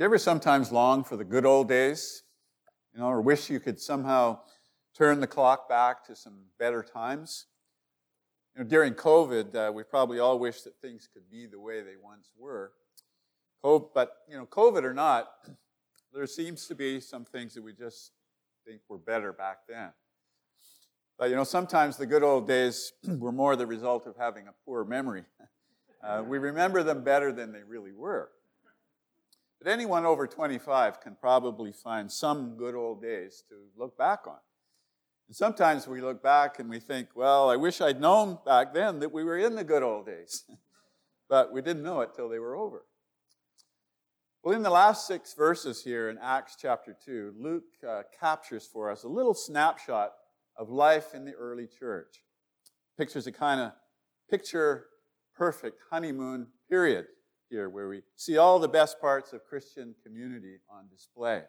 you 0.00 0.06
ever 0.06 0.16
sometimes 0.16 0.72
long 0.72 1.04
for 1.04 1.18
the 1.18 1.24
good 1.24 1.44
old 1.44 1.68
days? 1.68 2.22
You 2.94 3.00
know, 3.00 3.08
or 3.08 3.20
wish 3.20 3.50
you 3.50 3.60
could 3.60 3.78
somehow 3.78 4.40
turn 4.96 5.20
the 5.20 5.26
clock 5.26 5.68
back 5.68 6.06
to 6.06 6.16
some 6.16 6.38
better 6.58 6.82
times? 6.82 7.48
You 8.56 8.62
know, 8.62 8.70
during 8.70 8.94
COVID, 8.94 9.54
uh, 9.54 9.72
we 9.72 9.82
probably 9.82 10.18
all 10.18 10.38
wish 10.38 10.62
that 10.62 10.80
things 10.80 11.06
could 11.12 11.28
be 11.30 11.44
the 11.44 11.60
way 11.60 11.82
they 11.82 11.96
once 12.02 12.30
were. 12.38 12.72
But, 13.62 14.12
you 14.26 14.38
know, 14.38 14.46
COVID 14.46 14.84
or 14.84 14.94
not, 14.94 15.32
there 16.14 16.26
seems 16.26 16.66
to 16.68 16.74
be 16.74 16.98
some 16.98 17.26
things 17.26 17.52
that 17.52 17.62
we 17.62 17.74
just 17.74 18.12
think 18.66 18.80
were 18.88 18.96
better 18.96 19.34
back 19.34 19.58
then. 19.68 19.90
But, 21.18 21.28
you 21.28 21.36
know, 21.36 21.44
sometimes 21.44 21.98
the 21.98 22.06
good 22.06 22.22
old 22.22 22.48
days 22.48 22.94
were 23.06 23.32
more 23.32 23.54
the 23.54 23.66
result 23.66 24.06
of 24.06 24.16
having 24.16 24.48
a 24.48 24.54
poor 24.64 24.82
memory. 24.84 25.24
Uh, 26.02 26.22
we 26.26 26.38
remember 26.38 26.82
them 26.82 27.04
better 27.04 27.30
than 27.30 27.52
they 27.52 27.62
really 27.62 27.92
were. 27.92 28.30
But 29.62 29.70
anyone 29.70 30.06
over 30.06 30.26
25 30.26 31.00
can 31.00 31.16
probably 31.20 31.70
find 31.70 32.10
some 32.10 32.56
good 32.56 32.74
old 32.74 33.02
days 33.02 33.44
to 33.50 33.56
look 33.76 33.96
back 33.98 34.26
on. 34.26 34.38
And 35.28 35.36
sometimes 35.36 35.86
we 35.86 36.00
look 36.00 36.22
back 36.22 36.58
and 36.58 36.70
we 36.70 36.80
think, 36.80 37.08
well, 37.14 37.50
I 37.50 37.56
wish 37.56 37.80
I'd 37.80 38.00
known 38.00 38.38
back 38.46 38.72
then 38.72 39.00
that 39.00 39.12
we 39.12 39.22
were 39.22 39.36
in 39.36 39.54
the 39.54 39.64
good 39.64 39.82
old 39.82 40.06
days. 40.06 40.44
but 41.28 41.52
we 41.52 41.60
didn't 41.60 41.82
know 41.82 42.00
it 42.00 42.14
till 42.16 42.28
they 42.28 42.38
were 42.38 42.56
over. 42.56 42.86
Well, 44.42 44.56
in 44.56 44.62
the 44.62 44.70
last 44.70 45.06
six 45.06 45.34
verses 45.34 45.84
here 45.84 46.08
in 46.08 46.16
Acts 46.16 46.56
chapter 46.58 46.96
2, 47.04 47.34
Luke 47.38 47.64
uh, 47.86 48.02
captures 48.18 48.66
for 48.66 48.90
us 48.90 49.04
a 49.04 49.08
little 49.08 49.34
snapshot 49.34 50.12
of 50.56 50.70
life 50.70 51.14
in 51.14 51.26
the 51.26 51.34
early 51.34 51.66
church. 51.66 52.24
Pictures 52.96 53.26
a 53.26 53.32
kind 53.32 53.60
of 53.60 53.72
picture 54.30 54.86
perfect 55.36 55.82
honeymoon 55.90 56.46
period 56.68 57.06
here 57.50 57.68
where 57.68 57.88
we 57.88 58.02
see 58.16 58.38
all 58.38 58.58
the 58.58 58.68
best 58.68 59.00
parts 59.00 59.32
of 59.32 59.44
Christian 59.44 59.94
community 60.04 60.58
on 60.70 60.88
display. 60.88 61.42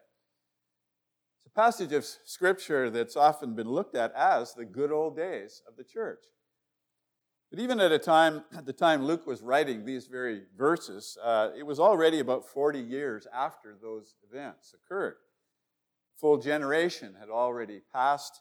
It's 1.37 1.45
a 1.45 1.49
passage 1.49 1.93
of 1.93 2.05
scripture 2.05 2.89
that's 2.89 3.15
often 3.15 3.55
been 3.55 3.69
looked 3.69 3.95
at 3.95 4.13
as 4.13 4.53
the 4.53 4.65
good 4.65 4.91
old 4.91 5.15
days 5.15 5.61
of 5.67 5.75
the 5.77 5.83
church. 5.83 6.23
But 7.51 7.59
even 7.59 7.81
at 7.81 7.91
a 7.91 7.99
time, 7.99 8.45
at 8.55 8.65
the 8.65 8.73
time 8.73 9.03
Luke 9.03 9.27
was 9.27 9.41
writing 9.41 9.83
these 9.83 10.07
very 10.07 10.43
verses, 10.57 11.17
uh, 11.21 11.49
it 11.57 11.63
was 11.63 11.79
already 11.79 12.19
about 12.19 12.45
40 12.45 12.79
years 12.79 13.27
after 13.33 13.75
those 13.79 14.15
events 14.31 14.73
occurred. 14.73 15.15
Full 16.19 16.37
generation 16.37 17.15
had 17.19 17.29
already 17.29 17.81
passed. 17.91 18.39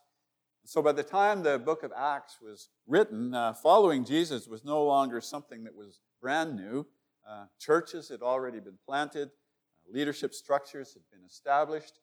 So 0.64 0.80
by 0.80 0.92
the 0.92 1.02
time 1.02 1.42
the 1.42 1.58
book 1.58 1.82
of 1.82 1.92
Acts 1.96 2.36
was 2.40 2.68
written, 2.86 3.34
uh, 3.34 3.54
following 3.54 4.04
Jesus 4.04 4.46
was 4.46 4.64
no 4.64 4.84
longer 4.84 5.20
something 5.20 5.64
that 5.64 5.74
was 5.74 6.00
brand 6.20 6.54
new. 6.54 6.86
Uh, 7.30 7.44
churches 7.60 8.08
had 8.08 8.22
already 8.22 8.58
been 8.58 8.78
planted, 8.84 9.28
uh, 9.28 9.92
leadership 9.92 10.34
structures 10.34 10.94
had 10.94 11.02
been 11.12 11.24
established. 11.24 12.00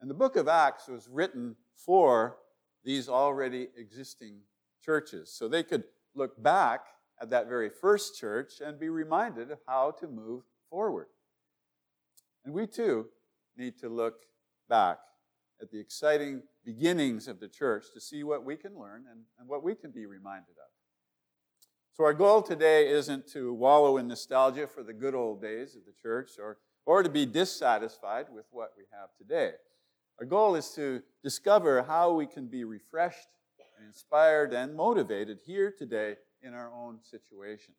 And 0.00 0.10
the 0.10 0.14
book 0.14 0.34
of 0.34 0.48
Acts 0.48 0.88
was 0.88 1.08
written 1.08 1.54
for 1.76 2.38
these 2.84 3.08
already 3.08 3.68
existing 3.76 4.40
churches. 4.84 5.32
So 5.32 5.46
they 5.46 5.62
could 5.62 5.84
look 6.14 6.42
back 6.42 6.86
at 7.20 7.30
that 7.30 7.48
very 7.48 7.70
first 7.70 8.18
church 8.18 8.54
and 8.60 8.80
be 8.80 8.88
reminded 8.88 9.52
of 9.52 9.60
how 9.66 9.92
to 10.00 10.08
move 10.08 10.42
forward. 10.70 11.06
And 12.44 12.52
we 12.52 12.66
too 12.66 13.06
need 13.56 13.78
to 13.78 13.88
look 13.88 14.24
back 14.68 14.98
at 15.60 15.70
the 15.70 15.78
exciting 15.78 16.42
beginnings 16.64 17.28
of 17.28 17.38
the 17.38 17.48
church 17.48 17.86
to 17.94 18.00
see 18.00 18.24
what 18.24 18.44
we 18.44 18.56
can 18.56 18.76
learn 18.76 19.04
and, 19.10 19.20
and 19.38 19.48
what 19.48 19.62
we 19.62 19.76
can 19.76 19.92
be 19.92 20.04
reminded 20.04 20.56
of. 20.58 20.75
So, 21.96 22.04
our 22.04 22.12
goal 22.12 22.42
today 22.42 22.90
isn't 22.90 23.26
to 23.28 23.54
wallow 23.54 23.96
in 23.96 24.06
nostalgia 24.06 24.66
for 24.66 24.82
the 24.82 24.92
good 24.92 25.14
old 25.14 25.40
days 25.40 25.74
of 25.76 25.86
the 25.86 25.94
church 26.02 26.32
or, 26.38 26.58
or 26.84 27.02
to 27.02 27.08
be 27.08 27.24
dissatisfied 27.24 28.26
with 28.30 28.44
what 28.50 28.72
we 28.76 28.84
have 28.92 29.08
today. 29.16 29.52
Our 30.20 30.26
goal 30.26 30.56
is 30.56 30.72
to 30.72 31.02
discover 31.24 31.82
how 31.84 32.12
we 32.12 32.26
can 32.26 32.48
be 32.48 32.64
refreshed 32.64 33.28
and 33.78 33.86
inspired 33.86 34.52
and 34.52 34.76
motivated 34.76 35.38
here 35.46 35.72
today 35.72 36.16
in 36.42 36.52
our 36.52 36.70
own 36.70 36.98
situation. 37.02 37.72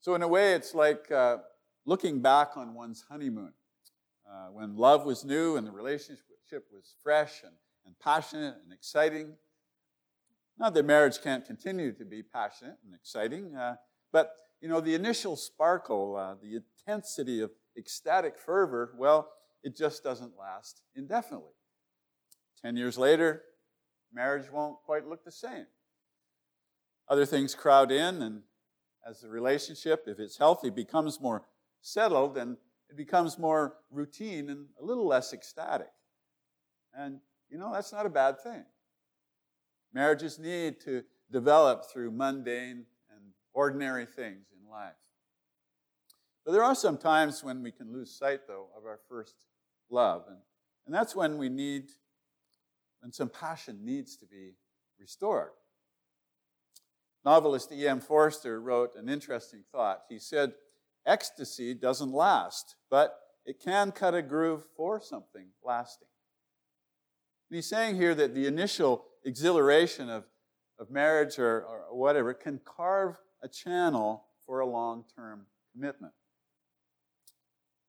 So, 0.00 0.14
in 0.14 0.22
a 0.22 0.28
way, 0.28 0.54
it's 0.54 0.74
like 0.74 1.12
uh, 1.12 1.38
looking 1.84 2.22
back 2.22 2.56
on 2.56 2.72
one's 2.72 3.04
honeymoon 3.10 3.52
uh, 4.26 4.46
when 4.52 4.74
love 4.74 5.04
was 5.04 5.22
new 5.22 5.58
and 5.58 5.66
the 5.66 5.70
relationship 5.70 6.64
was 6.72 6.94
fresh 7.02 7.42
and, 7.42 7.52
and 7.84 7.94
passionate 8.00 8.54
and 8.64 8.72
exciting. 8.72 9.34
Not 10.58 10.74
that 10.74 10.84
marriage 10.84 11.20
can't 11.22 11.44
continue 11.44 11.92
to 11.92 12.04
be 12.04 12.22
passionate 12.22 12.78
and 12.84 12.94
exciting, 12.94 13.56
uh, 13.56 13.76
but 14.12 14.30
you 14.60 14.68
know, 14.68 14.80
the 14.80 14.94
initial 14.94 15.36
sparkle, 15.36 16.16
uh, 16.16 16.36
the 16.40 16.56
intensity 16.56 17.40
of 17.40 17.50
ecstatic 17.76 18.38
fervor, 18.38 18.94
well, 18.96 19.28
it 19.62 19.76
just 19.76 20.02
doesn't 20.02 20.38
last 20.38 20.82
indefinitely. 20.94 21.52
Ten 22.62 22.76
years 22.76 22.96
later, 22.96 23.42
marriage 24.12 24.50
won't 24.50 24.78
quite 24.86 25.06
look 25.06 25.24
the 25.24 25.32
same. 25.32 25.66
Other 27.08 27.26
things 27.26 27.54
crowd 27.54 27.90
in, 27.90 28.22
and 28.22 28.42
as 29.06 29.20
the 29.20 29.28
relationship, 29.28 30.04
if 30.06 30.18
it's 30.18 30.38
healthy, 30.38 30.70
becomes 30.70 31.20
more 31.20 31.44
settled, 31.82 32.38
and 32.38 32.56
it 32.88 32.96
becomes 32.96 33.38
more 33.38 33.76
routine 33.90 34.48
and 34.48 34.66
a 34.80 34.84
little 34.84 35.06
less 35.06 35.32
ecstatic. 35.32 35.90
And, 36.94 37.20
you 37.50 37.58
know, 37.58 37.72
that's 37.72 37.92
not 37.92 38.06
a 38.06 38.10
bad 38.10 38.40
thing. 38.40 38.64
Marriages 39.94 40.38
need 40.38 40.80
to 40.80 41.04
develop 41.30 41.84
through 41.90 42.10
mundane 42.10 42.84
and 43.10 43.32
ordinary 43.54 44.04
things 44.04 44.48
in 44.52 44.68
life. 44.68 44.92
But 46.44 46.52
there 46.52 46.64
are 46.64 46.74
some 46.74 46.98
times 46.98 47.42
when 47.42 47.62
we 47.62 47.70
can 47.70 47.92
lose 47.92 48.10
sight, 48.10 48.40
though, 48.46 48.66
of 48.76 48.84
our 48.84 48.98
first 49.08 49.46
love. 49.88 50.24
And, 50.28 50.38
and 50.84 50.94
that's 50.94 51.14
when 51.14 51.38
we 51.38 51.48
need, 51.48 51.90
when 53.00 53.12
some 53.12 53.28
passion 53.28 53.84
needs 53.84 54.16
to 54.16 54.26
be 54.26 54.54
restored. 54.98 55.52
Novelist 57.24 57.72
E.M. 57.72 58.00
Forster 58.00 58.60
wrote 58.60 58.90
an 58.96 59.08
interesting 59.08 59.64
thought. 59.72 60.02
He 60.10 60.18
said, 60.18 60.52
Ecstasy 61.06 61.72
doesn't 61.72 62.12
last, 62.12 62.76
but 62.90 63.18
it 63.46 63.60
can 63.60 63.92
cut 63.92 64.14
a 64.14 64.22
groove 64.22 64.64
for 64.76 65.00
something 65.00 65.46
lasting. 65.62 66.08
And 67.50 67.56
he's 67.56 67.68
saying 67.68 67.96
here 67.96 68.14
that 68.14 68.34
the 68.34 68.46
initial 68.46 69.04
exhilaration 69.24 70.08
of, 70.08 70.24
of 70.78 70.90
marriage 70.90 71.38
or, 71.38 71.62
or 71.62 71.96
whatever 71.96 72.34
can 72.34 72.60
carve 72.64 73.16
a 73.42 73.48
channel 73.48 74.24
for 74.46 74.60
a 74.60 74.66
long 74.66 75.04
term 75.14 75.46
commitment. 75.72 76.12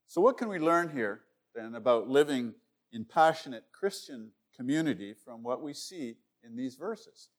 So, 0.07 0.21
what 0.21 0.37
can 0.37 0.49
we 0.49 0.59
learn 0.59 0.89
here 0.89 1.21
then 1.53 1.75
about 1.75 2.07
living 2.07 2.53
in 2.91 3.05
passionate 3.05 3.65
Christian 3.71 4.31
community 4.55 5.13
from 5.13 5.43
what 5.43 5.61
we 5.61 5.73
see 5.73 6.15
in 6.43 6.55
these 6.55 6.75
verses? 6.75 7.29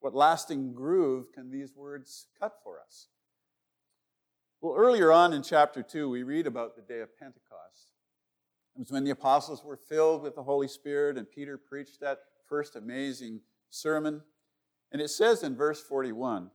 What 0.00 0.14
lasting 0.14 0.72
groove 0.72 1.26
can 1.34 1.50
these 1.50 1.74
words 1.74 2.26
cut 2.38 2.54
for 2.64 2.80
us? 2.80 3.08
Well, 4.60 4.74
earlier 4.76 5.12
on 5.12 5.32
in 5.32 5.42
chapter 5.42 5.82
2, 5.82 6.08
we 6.08 6.22
read 6.22 6.46
about 6.46 6.76
the 6.76 6.82
day 6.82 7.00
of 7.00 7.16
Pentecost. 7.18 7.89
It 8.76 8.80
was 8.80 8.90
when 8.90 9.04
the 9.04 9.10
apostles 9.10 9.64
were 9.64 9.76
filled 9.76 10.22
with 10.22 10.34
the 10.34 10.42
Holy 10.42 10.68
Spirit 10.68 11.18
and 11.18 11.30
Peter 11.30 11.58
preached 11.58 12.00
that 12.00 12.20
first 12.48 12.76
amazing 12.76 13.40
sermon. 13.68 14.22
And 14.92 15.00
it 15.00 15.08
says 15.08 15.42
in 15.42 15.56
verse 15.56 15.82
41 15.82 16.50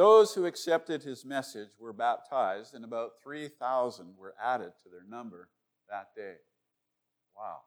those 0.00 0.32
who 0.32 0.46
accepted 0.46 1.02
his 1.02 1.26
message 1.26 1.72
were 1.78 1.92
baptized, 1.92 2.72
and 2.72 2.86
about 2.86 3.20
3,000 3.22 4.14
were 4.16 4.34
added 4.42 4.72
to 4.82 4.88
their 4.88 5.04
number 5.06 5.50
that 5.90 6.14
day. 6.16 6.36
Wow. 7.36 7.58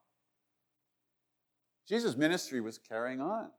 Jesus' 1.88 2.18
ministry 2.18 2.59
was 2.59 2.80
carrying 2.80 3.22
on. 3.22 3.52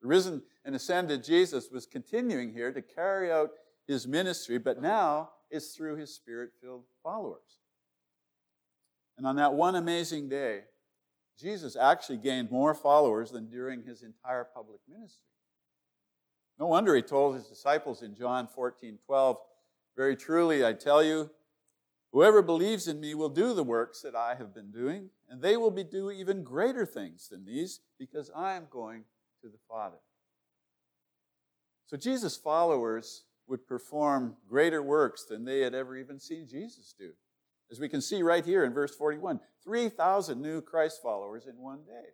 The 0.00 0.08
risen 0.08 0.42
and 0.64 0.74
ascended 0.74 1.24
Jesus 1.24 1.70
was 1.70 1.84
continuing 1.84 2.54
here 2.54 2.72
to 2.72 2.80
carry 2.80 3.30
out 3.30 3.50
his 3.86 4.06
ministry, 4.06 4.56
but 4.56 4.80
now 4.80 5.32
it's 5.50 5.74
through 5.74 5.96
his 5.96 6.14
spirit 6.14 6.52
filled 6.58 6.84
followers. 7.02 7.60
And 9.16 9.26
on 9.26 9.36
that 9.36 9.54
one 9.54 9.74
amazing 9.74 10.28
day, 10.28 10.62
Jesus 11.38 11.76
actually 11.76 12.18
gained 12.18 12.50
more 12.50 12.74
followers 12.74 13.30
than 13.30 13.48
during 13.48 13.82
his 13.82 14.02
entire 14.02 14.44
public 14.44 14.80
ministry. 14.88 15.22
No 16.58 16.66
wonder 16.66 16.94
he 16.94 17.02
told 17.02 17.34
his 17.34 17.46
disciples 17.46 18.02
in 18.02 18.14
John 18.14 18.46
14 18.46 18.98
12, 19.04 19.36
Very 19.96 20.16
truly, 20.16 20.64
I 20.64 20.72
tell 20.72 21.02
you, 21.02 21.30
whoever 22.12 22.40
believes 22.40 22.88
in 22.88 23.00
me 23.00 23.14
will 23.14 23.28
do 23.28 23.52
the 23.52 23.62
works 23.62 24.00
that 24.00 24.14
I 24.14 24.36
have 24.36 24.54
been 24.54 24.70
doing, 24.70 25.10
and 25.28 25.42
they 25.42 25.56
will 25.56 25.70
be 25.70 25.84
do 25.84 26.10
even 26.10 26.42
greater 26.42 26.86
things 26.86 27.28
than 27.28 27.44
these, 27.44 27.80
because 27.98 28.30
I 28.34 28.54
am 28.54 28.68
going 28.70 29.04
to 29.42 29.48
the 29.48 29.58
Father. 29.68 29.98
So 31.86 31.96
Jesus' 31.96 32.36
followers 32.36 33.24
would 33.46 33.66
perform 33.66 34.36
greater 34.48 34.82
works 34.82 35.24
than 35.24 35.44
they 35.44 35.60
had 35.60 35.74
ever 35.74 35.96
even 35.96 36.18
seen 36.18 36.48
Jesus 36.48 36.94
do. 36.98 37.12
As 37.70 37.80
we 37.80 37.88
can 37.88 38.00
see 38.00 38.22
right 38.22 38.44
here 38.44 38.64
in 38.64 38.72
verse 38.72 38.94
41, 38.94 39.40
3,000 39.64 40.40
new 40.40 40.60
Christ 40.60 41.00
followers 41.02 41.46
in 41.46 41.56
one 41.56 41.84
day. 41.84 42.10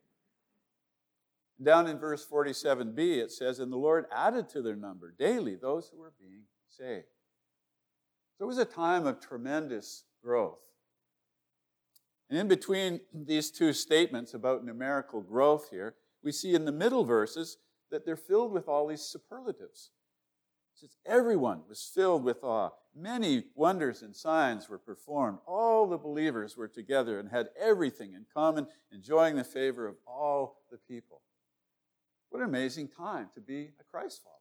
Down 1.62 1.86
in 1.86 1.98
verse 1.98 2.26
47b, 2.26 3.18
it 3.18 3.30
says, 3.30 3.58
And 3.58 3.70
the 3.70 3.76
Lord 3.76 4.06
added 4.10 4.48
to 4.50 4.62
their 4.62 4.76
number 4.76 5.14
daily 5.16 5.54
those 5.54 5.88
who 5.88 5.98
were 5.98 6.14
being 6.18 6.44
saved. 6.68 7.06
So 8.38 8.44
it 8.44 8.48
was 8.48 8.58
a 8.58 8.64
time 8.64 9.06
of 9.06 9.20
tremendous 9.20 10.04
growth. 10.24 10.58
And 12.30 12.38
in 12.38 12.48
between 12.48 13.00
these 13.12 13.50
two 13.50 13.74
statements 13.74 14.32
about 14.32 14.64
numerical 14.64 15.20
growth 15.20 15.68
here, 15.70 15.96
we 16.24 16.32
see 16.32 16.54
in 16.54 16.64
the 16.64 16.72
middle 16.72 17.04
verses 17.04 17.58
that 17.90 18.06
they're 18.06 18.16
filled 18.16 18.52
with 18.52 18.68
all 18.68 18.88
these 18.88 19.02
superlatives. 19.02 19.90
It 20.74 20.80
says 20.80 20.96
everyone 21.04 21.62
was 21.68 21.90
filled 21.94 22.24
with 22.24 22.42
awe. 22.42 22.70
Many 22.94 23.44
wonders 23.54 24.02
and 24.02 24.14
signs 24.14 24.68
were 24.68 24.78
performed. 24.78 25.38
All 25.46 25.86
the 25.86 25.96
believers 25.96 26.56
were 26.56 26.68
together 26.68 27.18
and 27.18 27.30
had 27.30 27.48
everything 27.58 28.12
in 28.12 28.26
common, 28.34 28.66
enjoying 28.92 29.36
the 29.36 29.44
favor 29.44 29.86
of 29.86 29.96
all 30.06 30.58
the 30.70 30.76
people. 30.76 31.22
What 32.28 32.40
an 32.40 32.48
amazing 32.48 32.88
time 32.88 33.28
to 33.34 33.40
be 33.40 33.70
a 33.80 33.84
Christ 33.90 34.22
follower. 34.22 34.36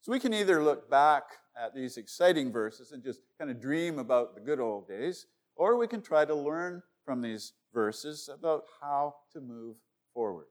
So 0.00 0.12
we 0.12 0.20
can 0.20 0.34
either 0.34 0.62
look 0.62 0.90
back 0.90 1.24
at 1.60 1.74
these 1.74 1.96
exciting 1.96 2.52
verses 2.52 2.92
and 2.92 3.02
just 3.02 3.20
kind 3.38 3.50
of 3.50 3.60
dream 3.60 3.98
about 3.98 4.34
the 4.34 4.40
good 4.40 4.60
old 4.60 4.88
days, 4.88 5.26
or 5.54 5.76
we 5.76 5.86
can 5.86 6.02
try 6.02 6.24
to 6.24 6.34
learn 6.34 6.82
from 7.04 7.22
these 7.22 7.52
verses 7.72 8.28
about 8.32 8.64
how 8.80 9.14
to 9.32 9.40
move 9.40 9.76
forward. 10.12 10.46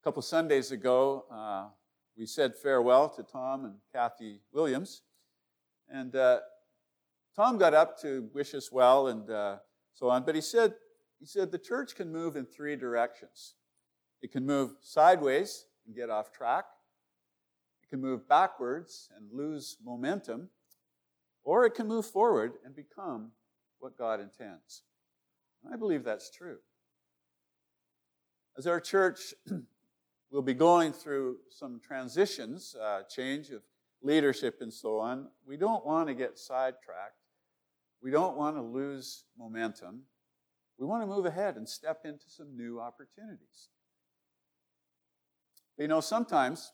A 0.00 0.04
couple 0.04 0.22
Sundays 0.22 0.70
ago, 0.70 1.24
uh, 1.30 1.68
we 2.18 2.26
said 2.26 2.56
farewell 2.56 3.08
to 3.10 3.22
Tom 3.22 3.64
and 3.64 3.74
Kathy 3.92 4.40
Williams. 4.52 5.02
And 5.88 6.16
uh, 6.16 6.40
Tom 7.36 7.58
got 7.58 7.74
up 7.74 8.00
to 8.02 8.28
wish 8.34 8.54
us 8.54 8.72
well 8.72 9.06
and 9.06 9.30
uh, 9.30 9.58
so 9.94 10.10
on, 10.10 10.24
but 10.24 10.34
he 10.34 10.40
said, 10.40 10.74
he 11.20 11.26
said 11.26 11.52
the 11.52 11.58
church 11.58 11.94
can 11.94 12.10
move 12.10 12.34
in 12.34 12.44
three 12.44 12.74
directions. 12.74 13.54
It 14.20 14.32
can 14.32 14.44
move 14.44 14.72
sideways 14.80 15.66
and 15.86 15.94
get 15.94 16.10
off 16.10 16.32
track. 16.32 16.64
It 17.84 17.88
can 17.88 18.00
move 18.00 18.28
backwards 18.28 19.08
and 19.16 19.32
lose 19.32 19.76
momentum 19.84 20.48
or 21.44 21.64
it 21.64 21.74
can 21.74 21.86
move 21.86 22.04
forward 22.04 22.54
and 22.64 22.74
become 22.74 23.30
what 23.78 23.96
God 23.96 24.20
intends. 24.20 24.82
And 25.64 25.72
I 25.72 25.76
believe 25.76 26.02
that's 26.02 26.30
true. 26.30 26.58
As 28.56 28.66
our 28.66 28.80
church 28.80 29.34
will 30.30 30.42
be 30.42 30.54
going 30.54 30.92
through 30.92 31.38
some 31.50 31.80
transitions, 31.80 32.74
uh, 32.80 33.02
change 33.08 33.50
of 33.50 33.62
leadership 34.02 34.58
and 34.60 34.72
so 34.72 34.98
on, 34.98 35.28
we 35.46 35.56
don't 35.56 35.84
want 35.84 36.08
to 36.08 36.14
get 36.14 36.38
sidetracked. 36.38 37.14
We 38.02 38.10
don't 38.10 38.36
want 38.36 38.56
to 38.56 38.62
lose 38.62 39.24
momentum. 39.36 40.02
We 40.78 40.86
want 40.86 41.02
to 41.02 41.06
move 41.06 41.26
ahead 41.26 41.56
and 41.56 41.68
step 41.68 42.02
into 42.04 42.28
some 42.28 42.56
new 42.56 42.80
opportunities. 42.80 43.68
But 45.76 45.82
you 45.82 45.88
know, 45.88 46.00
sometimes 46.00 46.72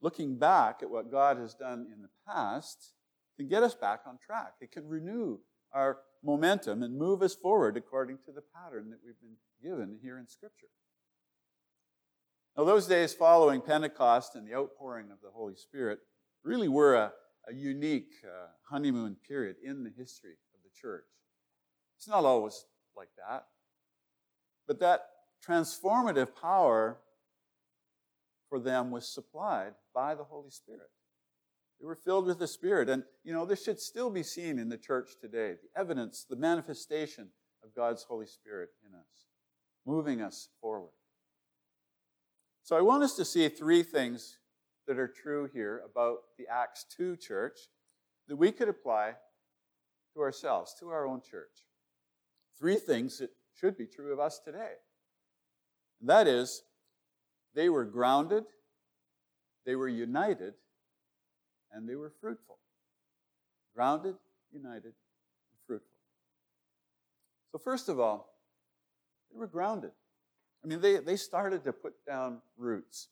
looking 0.00 0.38
back 0.38 0.80
at 0.82 0.90
what 0.90 1.10
God 1.10 1.36
has 1.36 1.54
done 1.54 1.86
in 1.92 2.02
the 2.02 2.08
past 2.26 2.92
can 3.36 3.48
get 3.48 3.62
us 3.62 3.74
back 3.74 4.00
on 4.06 4.18
track. 4.24 4.54
It 4.60 4.72
can 4.72 4.86
renew 4.86 5.38
our 5.74 5.98
momentum 6.22 6.82
and 6.82 6.96
move 6.96 7.22
us 7.22 7.34
forward 7.34 7.76
according 7.76 8.18
to 8.24 8.32
the 8.32 8.42
pattern 8.54 8.90
that 8.90 9.00
we've 9.04 9.20
been 9.20 9.36
given 9.62 9.98
here 10.02 10.18
in 10.18 10.26
Scripture. 10.26 10.68
Now, 12.56 12.64
those 12.64 12.86
days 12.86 13.14
following 13.14 13.62
Pentecost 13.62 14.34
and 14.34 14.46
the 14.46 14.54
outpouring 14.54 15.10
of 15.10 15.18
the 15.22 15.30
Holy 15.30 15.54
Spirit 15.54 16.00
really 16.44 16.68
were 16.68 16.94
a, 16.94 17.12
a 17.48 17.54
unique 17.54 18.12
uh, 18.24 18.48
honeymoon 18.68 19.16
period 19.26 19.56
in 19.64 19.84
the 19.84 19.90
history 19.96 20.36
of 20.54 20.60
the 20.62 20.70
church. 20.78 21.06
It's 21.96 22.08
not 22.08 22.24
always 22.24 22.66
like 22.96 23.08
that, 23.16 23.46
but 24.66 24.80
that 24.80 25.06
transformative 25.46 26.28
power 26.40 26.98
for 28.48 28.58
them 28.58 28.90
was 28.90 29.08
supplied 29.08 29.72
by 29.94 30.14
the 30.14 30.24
Holy 30.24 30.50
Spirit. 30.50 30.90
They 31.80 31.86
were 31.86 31.96
filled 31.96 32.26
with 32.26 32.38
the 32.38 32.46
Spirit. 32.46 32.88
And, 32.88 33.02
you 33.24 33.32
know, 33.32 33.46
this 33.46 33.64
should 33.64 33.80
still 33.80 34.10
be 34.10 34.22
seen 34.22 34.58
in 34.58 34.68
the 34.68 34.76
church 34.76 35.12
today 35.20 35.54
the 35.54 35.80
evidence, 35.80 36.26
the 36.28 36.36
manifestation 36.36 37.28
of 37.64 37.74
God's 37.74 38.04
Holy 38.04 38.26
Spirit 38.26 38.68
in 38.86 38.94
us, 38.94 39.26
moving 39.86 40.20
us 40.20 40.48
forward. 40.60 40.90
So 42.72 42.78
I 42.78 42.80
want 42.80 43.02
us 43.02 43.16
to 43.16 43.24
see 43.26 43.46
three 43.50 43.82
things 43.82 44.38
that 44.86 44.98
are 44.98 45.06
true 45.06 45.46
here 45.52 45.82
about 45.84 46.20
the 46.38 46.46
Acts 46.50 46.86
2 46.96 47.16
church 47.18 47.58
that 48.28 48.36
we 48.36 48.50
could 48.50 48.70
apply 48.70 49.12
to 50.14 50.20
ourselves, 50.22 50.74
to 50.80 50.88
our 50.88 51.06
own 51.06 51.20
church. 51.20 51.66
Three 52.58 52.76
things 52.76 53.18
that 53.18 53.28
should 53.52 53.76
be 53.76 53.84
true 53.84 54.10
of 54.10 54.18
us 54.18 54.38
today. 54.38 54.70
And 56.00 56.08
that 56.08 56.26
is, 56.26 56.62
they 57.54 57.68
were 57.68 57.84
grounded, 57.84 58.44
they 59.66 59.76
were 59.76 59.86
united, 59.86 60.54
and 61.74 61.86
they 61.86 61.96
were 61.96 62.14
fruitful. 62.22 62.56
Grounded, 63.76 64.14
united, 64.50 64.94
and 64.94 65.60
fruitful. 65.66 65.98
So, 67.50 67.58
first 67.58 67.90
of 67.90 68.00
all, 68.00 68.32
they 69.30 69.38
were 69.38 69.46
grounded. 69.46 69.90
I 70.64 70.68
mean, 70.68 70.80
they, 70.80 70.98
they 70.98 71.16
started 71.16 71.64
to 71.64 71.72
put 71.72 71.94
down 72.06 72.38
roots. 72.56 73.08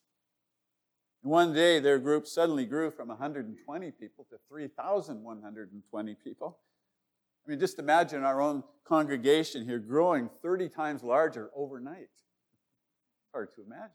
And 1.22 1.30
one 1.30 1.52
day, 1.52 1.80
their 1.80 1.98
group 1.98 2.26
suddenly 2.26 2.64
grew 2.64 2.90
from 2.90 3.08
120 3.08 3.90
people 3.92 4.26
to 4.30 4.36
3,120 4.48 6.16
people. 6.24 6.58
I 7.44 7.50
mean, 7.50 7.60
just 7.60 7.78
imagine 7.78 8.24
our 8.24 8.40
own 8.40 8.62
congregation 8.84 9.64
here 9.64 9.78
growing 9.78 10.30
30 10.42 10.68
times 10.68 11.02
larger 11.02 11.50
overnight. 11.54 12.08
Hard 13.32 13.48
to 13.56 13.62
imagine. 13.62 13.90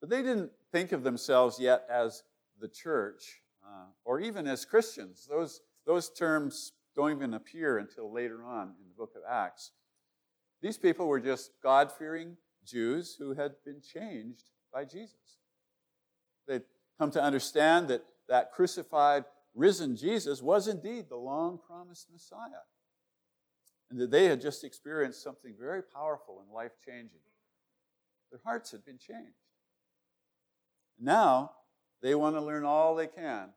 But 0.00 0.10
they 0.10 0.22
didn't 0.22 0.50
think 0.72 0.92
of 0.92 1.02
themselves 1.02 1.58
yet 1.58 1.86
as 1.90 2.22
the 2.60 2.68
church, 2.68 3.40
uh, 3.64 3.86
or 4.04 4.20
even 4.20 4.46
as 4.46 4.64
Christians. 4.64 5.26
Those, 5.28 5.60
those 5.86 6.10
terms 6.10 6.72
don't 6.94 7.10
even 7.10 7.34
appear 7.34 7.78
until 7.78 8.12
later 8.12 8.44
on 8.44 8.68
in 8.68 8.88
the 8.88 8.94
book 8.96 9.12
of 9.16 9.22
Acts. 9.28 9.72
These 10.66 10.78
people 10.78 11.06
were 11.06 11.20
just 11.20 11.52
God 11.62 11.92
fearing 11.92 12.36
Jews 12.64 13.14
who 13.16 13.34
had 13.34 13.52
been 13.64 13.80
changed 13.80 14.50
by 14.72 14.84
Jesus. 14.84 15.38
They'd 16.48 16.64
come 16.98 17.12
to 17.12 17.22
understand 17.22 17.86
that 17.86 18.04
that 18.28 18.50
crucified, 18.50 19.26
risen 19.54 19.94
Jesus 19.94 20.42
was 20.42 20.66
indeed 20.66 21.04
the 21.08 21.18
long 21.18 21.60
promised 21.64 22.08
Messiah. 22.10 22.64
And 23.92 24.00
that 24.00 24.10
they 24.10 24.24
had 24.24 24.40
just 24.40 24.64
experienced 24.64 25.22
something 25.22 25.54
very 25.56 25.84
powerful 25.84 26.40
and 26.44 26.52
life 26.52 26.72
changing. 26.84 27.20
Their 28.32 28.40
hearts 28.44 28.72
had 28.72 28.84
been 28.84 28.98
changed. 28.98 29.38
Now, 30.98 31.52
they 32.02 32.16
want 32.16 32.34
to 32.34 32.40
learn 32.40 32.64
all 32.64 32.96
they 32.96 33.06
can 33.06 33.50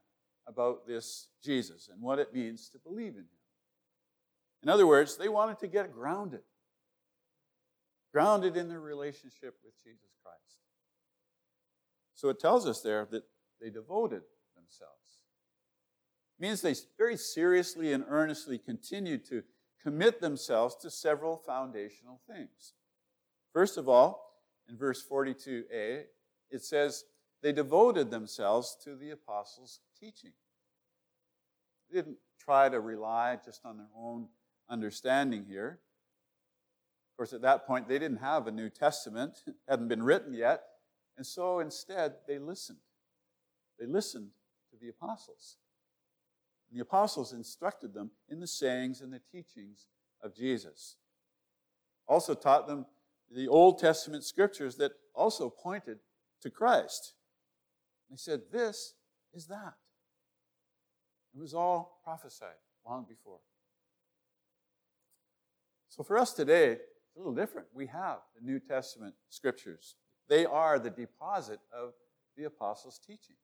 about 0.46 0.86
this 0.86 1.30
Jesus 1.44 1.90
and 1.92 2.04
what 2.04 2.20
it 2.20 2.36
means 2.36 2.70
to 2.70 2.78
believe 2.78 3.14
in 3.14 3.22
him. 3.22 3.40
In 4.62 4.70
other 4.70 4.86
words, 4.86 5.18
they 5.18 5.28
wanted 5.28 5.58
to 5.58 5.68
get 5.68 5.92
grounded, 5.92 6.42
grounded 8.12 8.58
in 8.58 8.68
their 8.70 8.80
relationship 8.80 9.56
with 9.64 9.74
Jesus 9.84 10.16
Christ. 10.24 10.58
So 12.16 12.30
it 12.30 12.40
tells 12.40 12.68
us 12.68 12.82
there 12.82 13.08
that 13.12 13.24
they 13.62 13.70
devoted 13.70 14.24
themselves. 14.56 15.20
It 16.38 16.42
means 16.42 16.62
they 16.62 16.76
very 16.98 17.18
seriously 17.18 17.94
and 17.94 18.04
earnestly 18.08 18.58
continued 18.58 19.26
to 19.30 19.44
commit 19.82 20.22
themselves 20.22 20.76
to 20.78 20.90
several 20.90 21.38
foundational 21.38 22.22
things. 22.30 22.74
First 23.54 23.78
of 23.78 23.88
all, 23.88 24.42
in 24.68 24.78
verse 24.78 25.04
42a, 25.10 26.04
it 26.52 26.64
says, 26.64 27.04
they 27.42 27.52
devoted 27.54 28.12
themselves 28.12 28.78
to 28.84 28.96
the 28.96 29.12
apostles' 29.12 29.80
teaching. 30.00 30.34
They 31.90 32.00
didn't 32.00 32.18
try 32.40 32.70
to 32.70 32.80
rely 32.80 33.38
just 33.44 33.66
on 33.66 33.78
their 33.78 33.90
own 33.96 34.28
understanding 34.70 35.46
here. 35.48 35.80
Of 37.20 37.28
course, 37.28 37.34
at 37.34 37.42
that 37.42 37.68
point, 37.68 37.90
they 37.90 38.00
didn't 38.00 38.20
have 38.20 38.48
a 38.48 38.52
New 38.52 38.70
Testament, 38.70 39.44
hadn't 39.68 39.90
been 39.90 40.04
written 40.04 40.34
yet, 40.34 40.64
and 41.18 41.28
so 41.28 41.60
instead, 41.60 42.14
they 42.30 42.40
listened. 42.40 42.78
They 43.78 43.88
listened 43.88 44.30
to 44.72 44.78
the 44.80 44.88
apostles. 44.88 45.58
And 46.70 46.80
the 46.80 46.82
apostles 46.82 47.34
instructed 47.34 47.94
them 47.94 48.12
in 48.30 48.40
the 48.40 48.48
sayings 48.48 49.02
and 49.02 49.12
the 49.12 49.20
teachings 49.34 49.88
of 50.24 50.34
Jesus. 50.34 50.96
Also 52.08 52.34
taught 52.34 52.68
them 52.68 52.86
the 53.30 53.50
Old 53.50 53.80
Testament 53.80 54.24
scriptures 54.24 54.78
that 54.78 54.94
also 55.14 55.50
pointed 55.50 56.00
to 56.42 56.50
Christ. 56.50 57.16
They 58.10 58.16
said, 58.16 58.44
This 58.50 58.94
is 59.34 59.48
that. 59.48 59.74
It 61.36 61.42
was 61.42 61.54
all 61.54 62.00
prophesied 62.02 62.62
long 62.88 63.06
before. 63.10 63.40
So 65.90 66.02
for 66.02 66.18
us 66.18 66.32
today, 66.32 66.78
little 67.20 67.36
different. 67.36 67.68
We 67.74 67.88
have 67.88 68.20
the 68.40 68.46
New 68.46 68.60
Testament 68.60 69.14
scriptures, 69.30 69.96
they 70.28 70.46
are 70.46 70.80
the 70.80 70.90
deposit 70.90 71.60
of 71.74 71.94
the 72.38 72.46
apostles' 72.46 73.00
teaching. 73.06 73.36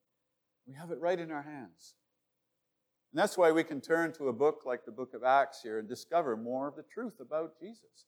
We 0.68 0.74
have 0.76 0.92
it 0.92 1.00
right 1.00 1.20
in 1.20 1.32
our 1.32 1.44
hands. 1.44 1.96
And 3.12 3.22
that's 3.22 3.38
why 3.38 3.52
we 3.52 3.64
can 3.64 3.82
turn 3.82 4.12
to 4.14 4.30
a 4.30 4.34
book 4.34 4.64
like 4.66 4.86
the 4.86 4.92
book 4.92 5.14
of 5.14 5.24
Acts 5.24 5.62
here 5.62 5.80
and 5.80 5.88
discover 5.88 6.36
more 6.36 6.68
of 6.68 6.76
the 6.76 6.84
truth 6.84 7.20
about 7.20 7.60
Jesus. 7.60 8.06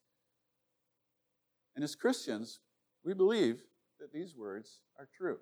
And 1.75 1.83
as 1.83 1.95
Christians, 1.95 2.59
we 3.03 3.13
believe 3.13 3.61
that 3.99 4.11
these 4.11 4.35
words 4.35 4.79
are 4.97 5.07
true. 5.15 5.37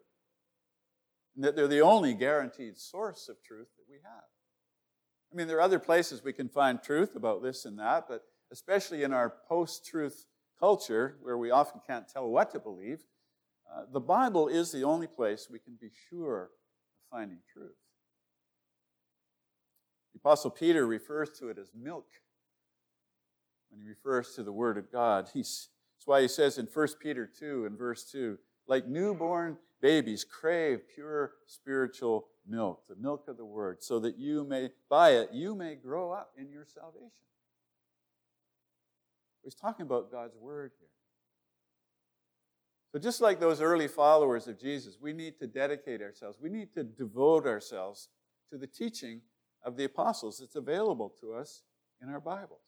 and 1.35 1.43
that 1.43 1.55
they're 1.55 1.67
the 1.67 1.81
only 1.81 2.13
guaranteed 2.13 2.77
source 2.77 3.27
of 3.29 3.43
truth 3.43 3.67
that 3.77 3.83
we 3.89 3.97
have. 4.03 4.23
I 5.31 5.35
mean, 5.35 5.47
there 5.47 5.57
are 5.57 5.61
other 5.61 5.79
places 5.79 6.23
we 6.23 6.33
can 6.33 6.47
find 6.47 6.81
truth 6.81 7.15
about 7.15 7.43
this 7.43 7.65
and 7.65 7.77
that, 7.79 8.05
but 8.07 8.23
especially 8.51 9.03
in 9.03 9.13
our 9.13 9.33
post 9.47 9.85
truth 9.85 10.25
culture 10.59 11.17
where 11.21 11.37
we 11.37 11.51
often 11.51 11.81
can't 11.85 12.07
tell 12.07 12.27
what 12.27 12.51
to 12.51 12.59
believe, 12.59 13.03
uh, 13.73 13.83
the 13.91 13.99
Bible 13.99 14.47
is 14.47 14.71
the 14.71 14.83
only 14.83 15.07
place 15.07 15.47
we 15.49 15.59
can 15.59 15.75
be 15.79 15.89
sure 16.09 16.43
of 16.43 16.49
finding 17.11 17.39
truth. 17.51 17.75
The 20.13 20.19
Apostle 20.19 20.51
Peter 20.51 20.87
refers 20.87 21.29
to 21.39 21.49
it 21.49 21.57
as 21.57 21.71
milk 21.75 22.07
when 23.69 23.81
he 23.81 23.87
refers 23.87 24.33
to 24.35 24.43
the 24.43 24.53
Word 24.53 24.77
of 24.77 24.91
God. 24.91 25.29
He's, 25.33 25.69
that's 25.97 26.07
why 26.07 26.21
he 26.21 26.27
says 26.27 26.57
in 26.57 26.67
1 26.71 26.87
Peter 27.01 27.29
2 27.39 27.65
and 27.65 27.77
verse 27.77 28.09
2 28.11 28.37
like 28.67 28.87
newborn 28.87 29.57
babies, 29.81 30.23
crave 30.23 30.81
pure 30.93 31.33
spiritual 31.45 32.27
milk, 32.47 32.83
the 32.87 32.95
milk 32.95 33.27
of 33.27 33.37
the 33.37 33.45
Word, 33.45 33.83
so 33.83 33.99
that 33.99 34.17
you 34.17 34.43
may, 34.43 34.69
by 34.89 35.11
it, 35.11 35.29
you 35.31 35.55
may 35.55 35.75
grow 35.75 36.11
up 36.11 36.31
in 36.37 36.49
your 36.49 36.65
salvation. 36.65 37.11
He's 39.45 39.55
talking 39.55 39.85
about 39.85 40.11
God's 40.11 40.35
Word 40.35 40.71
here. 40.79 40.89
So, 42.91 42.99
just 42.99 43.21
like 43.21 43.39
those 43.39 43.61
early 43.61 43.87
followers 43.87 44.47
of 44.47 44.59
Jesus, 44.59 44.97
we 44.99 45.13
need 45.13 45.37
to 45.39 45.47
dedicate 45.47 46.01
ourselves, 46.01 46.37
we 46.41 46.49
need 46.49 46.73
to 46.73 46.83
devote 46.83 47.45
ourselves 47.45 48.09
to 48.51 48.57
the 48.57 48.67
teaching 48.67 49.21
of 49.63 49.77
the 49.77 49.83
apostles 49.83 50.39
that's 50.39 50.55
available 50.55 51.13
to 51.21 51.33
us 51.33 51.61
in 52.01 52.09
our 52.09 52.19
Bibles. 52.19 52.61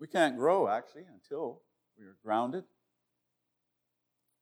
We 0.00 0.06
can't 0.06 0.36
grow, 0.36 0.68
actually, 0.68 1.04
until 1.12 1.60
we 1.98 2.06
are 2.06 2.16
grounded. 2.24 2.64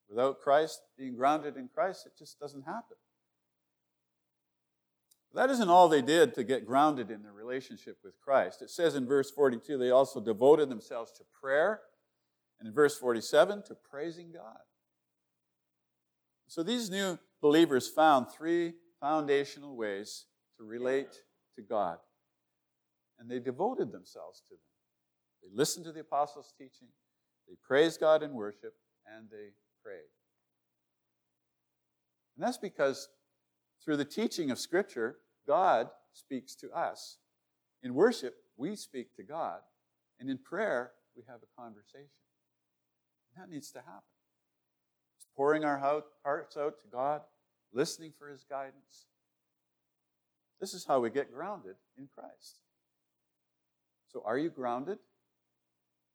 Without 0.09 0.41
Christ, 0.41 0.83
being 0.97 1.17
grounded 1.17 1.57
in 1.57 1.69
Christ, 1.69 2.07
it 2.07 2.13
just 2.19 2.39
doesn't 2.39 2.63
happen. 2.63 2.97
That 5.35 5.51
isn't 5.51 5.69
all 5.69 5.89
they 5.89 6.03
did 6.03 6.35
to 6.35 6.45
get 6.45 6.67
grounded 6.67 7.11
in 7.11 7.23
their 7.23 7.33
relationship 7.33 7.99
with 8.03 8.15
Christ. 8.21 8.63
It 8.63 8.71
says 8.71 8.97
in 8.97 9.07
verse 9.07 9.31
42 9.31 9.79
they 9.79 9.91
also 9.91 10.21
devoted 10.21 10.69
themselves 10.69 11.13
to 11.13 11.25
prayer, 11.41 11.81
and 12.59 12.69
in 12.69 12.75
verse 12.75 12.99
47 12.99 13.63
to 13.69 13.77
praising 13.91 14.33
God. 14.33 14.59
So 16.49 16.65
these 16.65 16.91
new 16.91 17.19
believers 17.41 17.89
found 17.89 18.27
three 18.29 18.75
foundational 19.01 19.77
ways 19.77 20.27
to 20.59 20.65
relate 20.65 21.21
to 21.55 21.63
God, 21.63 21.99
and 23.19 23.31
they 23.31 23.39
devoted 23.39 23.93
themselves 23.93 24.43
to 24.49 24.55
them. 24.55 24.61
They 25.43 25.57
listened 25.57 25.87
to 25.87 25.93
the 25.93 26.01
apostles' 26.01 26.53
teaching, 26.59 26.89
they 27.49 27.55
praised 27.63 28.01
God 28.01 28.25
in 28.25 28.35
worship, 28.35 28.75
and 29.07 29.29
they 29.31 29.51
prayed. 29.83 30.11
And 32.37 32.47
that's 32.47 32.59
because 32.59 33.09
through 33.85 33.97
the 33.97 34.05
teaching 34.05 34.51
of 34.51 34.59
Scripture, 34.59 35.17
God 35.47 35.89
speaks 36.13 36.55
to 36.57 36.71
us. 36.71 37.19
In 37.83 37.95
worship, 37.95 38.35
we 38.57 38.77
speak 38.77 39.15
to 39.17 39.23
God. 39.23 39.61
And 40.19 40.29
in 40.29 40.39
prayer, 40.39 40.93
we 41.17 41.23
have 41.29 41.41
a 41.43 41.61
conversation. 41.61 42.09
And 43.35 43.43
that 43.43 43.53
needs 43.53 43.71
to 43.73 43.79
happen. 43.79 44.03
It's 45.17 45.27
pouring 45.35 45.65
our 45.65 45.79
hearts 46.25 46.57
out 46.57 46.79
to 46.81 46.87
God, 46.93 47.23
listening 47.73 48.13
for 48.19 48.29
His 48.29 48.45
guidance. 48.45 49.07
This 50.61 50.75
is 50.75 50.85
how 50.85 51.01
we 51.01 51.09
get 51.09 51.33
grounded 51.33 51.77
in 51.97 52.09
Christ. 52.15 52.59
So, 54.13 54.23
are 54.27 54.37
you 54.37 54.51
grounded? 54.51 54.99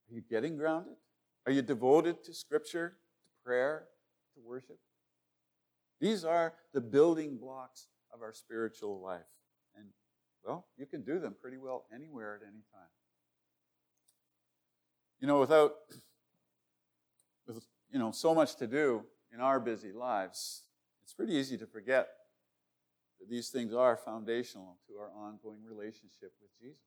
Are 0.09 0.13
you 0.13 0.21
getting 0.29 0.55
grounded? 0.55 0.95
Are 1.47 1.51
you 1.51 1.61
devoted 1.61 2.23
to 2.25 2.33
Scripture, 2.33 2.97
to 3.23 3.43
prayer, 3.43 3.85
to 4.35 4.41
worship? 4.45 4.77
These 5.99 6.25
are 6.25 6.53
the 6.73 6.81
building 6.81 7.37
blocks 7.37 7.87
of 8.13 8.21
our 8.21 8.33
spiritual 8.33 9.01
life. 9.01 9.21
And, 9.77 9.87
well, 10.43 10.67
you 10.77 10.85
can 10.85 11.03
do 11.03 11.19
them 11.19 11.35
pretty 11.39 11.57
well 11.57 11.85
anywhere 11.93 12.35
at 12.35 12.47
any 12.47 12.63
time. 12.73 12.89
You 15.19 15.27
know, 15.27 15.39
without, 15.39 15.73
with, 17.47 17.65
you 17.91 17.99
know, 17.99 18.11
so 18.11 18.35
much 18.35 18.55
to 18.57 18.67
do 18.67 19.03
in 19.33 19.39
our 19.39 19.59
busy 19.59 19.91
lives, 19.91 20.63
it's 21.03 21.13
pretty 21.13 21.33
easy 21.33 21.57
to 21.57 21.65
forget 21.65 22.09
that 23.19 23.29
these 23.29 23.49
things 23.49 23.73
are 23.73 23.95
foundational 23.95 24.77
to 24.87 24.97
our 24.97 25.09
ongoing 25.15 25.63
relationship 25.63 26.33
with 26.41 26.51
Jesus. 26.59 26.81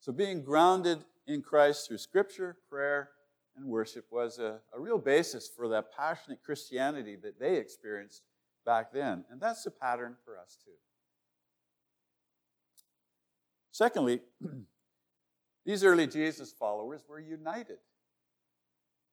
So, 0.00 0.12
being 0.12 0.42
grounded 0.42 1.04
in 1.26 1.42
Christ 1.42 1.88
through 1.88 1.98
Scripture, 1.98 2.56
prayer, 2.68 3.10
and 3.56 3.66
worship 3.66 4.06
was 4.10 4.38
a, 4.38 4.60
a 4.74 4.80
real 4.80 4.98
basis 4.98 5.48
for 5.54 5.68
that 5.68 5.86
passionate 5.96 6.42
Christianity 6.44 7.16
that 7.22 7.38
they 7.38 7.56
experienced 7.56 8.22
back 8.64 8.92
then. 8.92 9.24
And 9.30 9.40
that's 9.40 9.66
a 9.66 9.70
pattern 9.70 10.16
for 10.24 10.38
us 10.38 10.58
too. 10.64 10.72
Secondly, 13.70 14.20
these 15.66 15.84
early 15.84 16.06
Jesus 16.06 16.52
followers 16.52 17.02
were 17.08 17.20
united. 17.20 17.78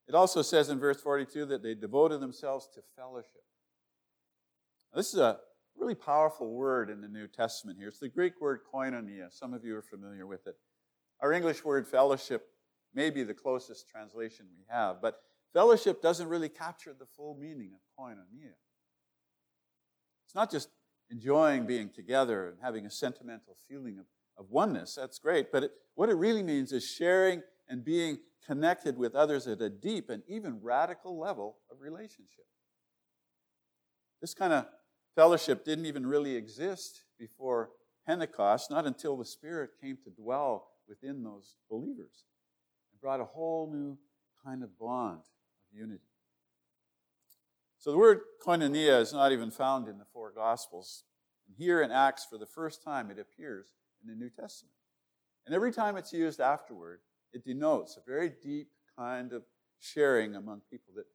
It 0.08 0.16
also 0.16 0.42
says 0.42 0.70
in 0.70 0.80
verse 0.80 1.02
42 1.02 1.46
that 1.48 1.64
they 1.64 1.76
devoted 1.76 2.20
themselves 2.20 2.68
to 2.74 2.82
fellowship. 2.96 3.44
Now, 4.92 4.98
this 4.98 5.14
is 5.14 5.20
a 5.20 5.40
really 5.78 5.96
powerful 5.96 6.52
word 6.52 6.90
in 6.90 7.00
the 7.00 7.08
New 7.08 7.28
Testament 7.28 7.78
here. 7.78 7.90
It's 7.90 8.00
the 8.00 8.10
Greek 8.10 8.42
word 8.42 8.62
koinonia. 8.74 9.32
Some 9.32 9.54
of 9.54 9.64
you 9.64 9.76
are 9.76 9.84
familiar 9.84 10.26
with 10.26 10.48
it. 10.48 10.56
Our 11.22 11.32
English 11.32 11.64
word 11.64 11.88
fellowship 11.88 12.48
may 12.94 13.10
be 13.10 13.24
the 13.24 13.34
closest 13.34 13.88
translation 13.88 14.48
we 14.58 14.64
have, 14.70 15.02
but 15.02 15.22
fellowship 15.54 16.02
doesn't 16.02 16.28
really 16.28 16.50
capture 16.50 16.96
the 16.98 17.06
full 17.06 17.38
meaning 17.40 17.72
of 17.74 17.80
koinonia. 17.98 18.54
It's 20.26 20.36
not 20.36 20.52
just 20.52 20.70
enjoying 21.10 21.66
being 21.66 21.90
together 21.90 22.50
and 22.50 22.58
having 22.62 22.86
a 22.86 22.92
sentimental 22.92 23.58
feeling 23.68 23.98
of, 24.00 24.06
of 24.38 24.52
oneness. 24.52 24.96
That's 24.96 25.20
great. 25.20 25.52
But 25.52 25.64
it, 25.66 25.72
what 25.96 26.10
it 26.10 26.16
really 26.16 26.44
means 26.44 26.72
is 26.72 26.86
sharing 26.86 27.42
and 27.68 27.84
being 27.84 28.20
connected 28.46 28.98
with 28.98 29.16
others 29.16 29.48
at 29.48 29.62
a 29.62 29.70
deep 29.70 30.10
and 30.10 30.24
even 30.28 30.60
radical 30.62 31.20
level 31.20 31.58
of 31.72 31.82
relationship. 31.82 32.46
This 34.22 34.34
kind 34.34 34.54
of 34.54 34.66
fellowship 35.16 35.66
didn't 35.66 35.86
even 35.86 36.06
really 36.06 36.36
exist 36.36 37.04
before 37.18 37.72
Pentecost, 38.06 38.72
not 38.72 38.86
until 38.86 39.18
the 39.18 39.26
Spirit 39.26 39.72
came 39.82 39.98
to 40.04 40.10
dwell 40.10 40.68
within 40.88 41.24
those 41.24 41.56
believers 41.70 42.26
brought 43.02 43.22
a 43.22 43.26
whole 43.26 43.72
new 43.72 43.98
kind 44.44 44.64
of 44.64 44.78
bond 44.78 45.20
of 45.20 45.78
unity. 45.78 46.04
So 47.78 47.92
the 47.92 47.98
word 47.98 48.22
koinonia 48.46 49.00
is 49.00 49.14
not 49.14 49.32
even 49.32 49.52
found 49.52 49.88
in 49.88 49.98
the 49.98 50.06
four 50.12 50.32
Gospels. 50.32 51.04
And 51.48 51.56
here 51.58 51.82
in 51.82 51.92
Acts, 51.92 52.26
for 52.30 52.38
the 52.38 52.46
first 52.46 52.84
time, 52.84 53.10
it 53.10 53.20
appears 53.20 53.68
in 54.04 54.10
the 54.10 54.16
New 54.16 54.30
Testament. 54.30 54.76
And 55.46 55.56
every 55.56 55.72
time 55.72 55.96
it's 55.96 56.12
used 56.12 56.42
afterward, 56.42 57.00
it 57.32 57.46
denotes 57.46 57.96
a 57.96 58.02
very 58.06 58.34
deep 58.44 58.68
kind 58.98 59.32
of 59.32 59.44
sharing 59.80 60.36
among 60.36 60.62
people 60.70 60.94
that, 60.96 61.06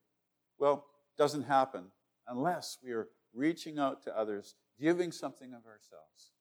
well, 0.58 0.86
doesn't 1.18 1.44
happen 1.44 1.84
unless 2.26 2.78
we 2.82 2.92
are 2.92 3.08
reaching 3.34 3.78
out 3.78 4.02
to 4.04 4.18
others, 4.18 4.54
giving 4.80 5.12
something 5.12 5.52
of 5.52 5.66
ourselves. 5.66 6.32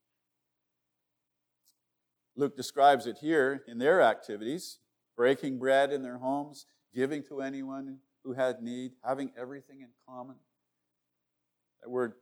Luke 2.35 2.55
describes 2.55 3.05
it 3.05 3.17
here 3.19 3.63
in 3.67 3.77
their 3.77 4.01
activities 4.01 4.79
breaking 5.15 5.59
bread 5.59 5.91
in 5.91 6.01
their 6.01 6.17
homes, 6.17 6.65
giving 6.93 7.23
to 7.23 7.41
anyone 7.41 7.99
who 8.23 8.33
had 8.33 8.61
need, 8.61 8.93
having 9.03 9.31
everything 9.37 9.81
in 9.81 9.89
common. 10.07 10.35
That 11.81 11.89
word 11.89 12.13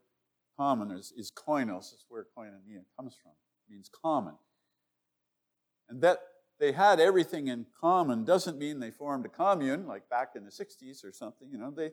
common 0.57 0.91
is, 0.91 1.13
is 1.15 1.31
koinos, 1.31 1.93
is 1.93 2.05
where 2.10 2.25
koinonia 2.38 2.83
comes 2.98 3.15
from. 3.21 3.31
It 3.67 3.74
means 3.74 3.89
common. 3.89 4.36
And 5.89 6.01
that 6.01 6.19
they 6.60 6.71
had 6.71 7.00
everything 7.00 7.48
in 7.48 7.65
common 7.79 8.24
doesn't 8.24 8.57
mean 8.57 8.79
they 8.79 8.91
formed 8.91 9.25
a 9.25 9.29
commune 9.29 9.88
like 9.88 10.07
back 10.10 10.33
in 10.36 10.45
the 10.45 10.51
60s 10.51 11.03
or 11.03 11.12
something. 11.12 11.50
You 11.51 11.57
know, 11.57 11.71
they, 11.71 11.91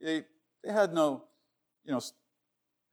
they, 0.00 0.24
they 0.64 0.72
had 0.72 0.92
no, 0.92 1.24
you 1.84 1.92
know, 1.92 2.00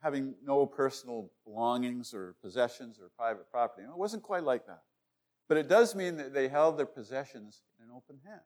having 0.02 0.36
no 0.44 0.66
personal 0.66 1.32
belongings 1.44 2.14
or 2.14 2.36
possessions 2.42 3.00
or 3.00 3.10
private 3.18 3.50
property. 3.50 3.84
it 3.84 3.98
wasn't 3.98 4.22
quite 4.24 4.44
like 4.44 4.68
that. 4.68 4.84
But 5.48 5.58
it 5.58 5.68
does 5.68 5.96
mean 5.96 6.18
that 6.18 6.34
they 6.34 6.48
held 6.48 6.78
their 6.78 6.86
possessions 6.86 7.62
in 7.80 7.86
an 7.86 7.92
open 7.96 8.20
hand. 8.26 8.42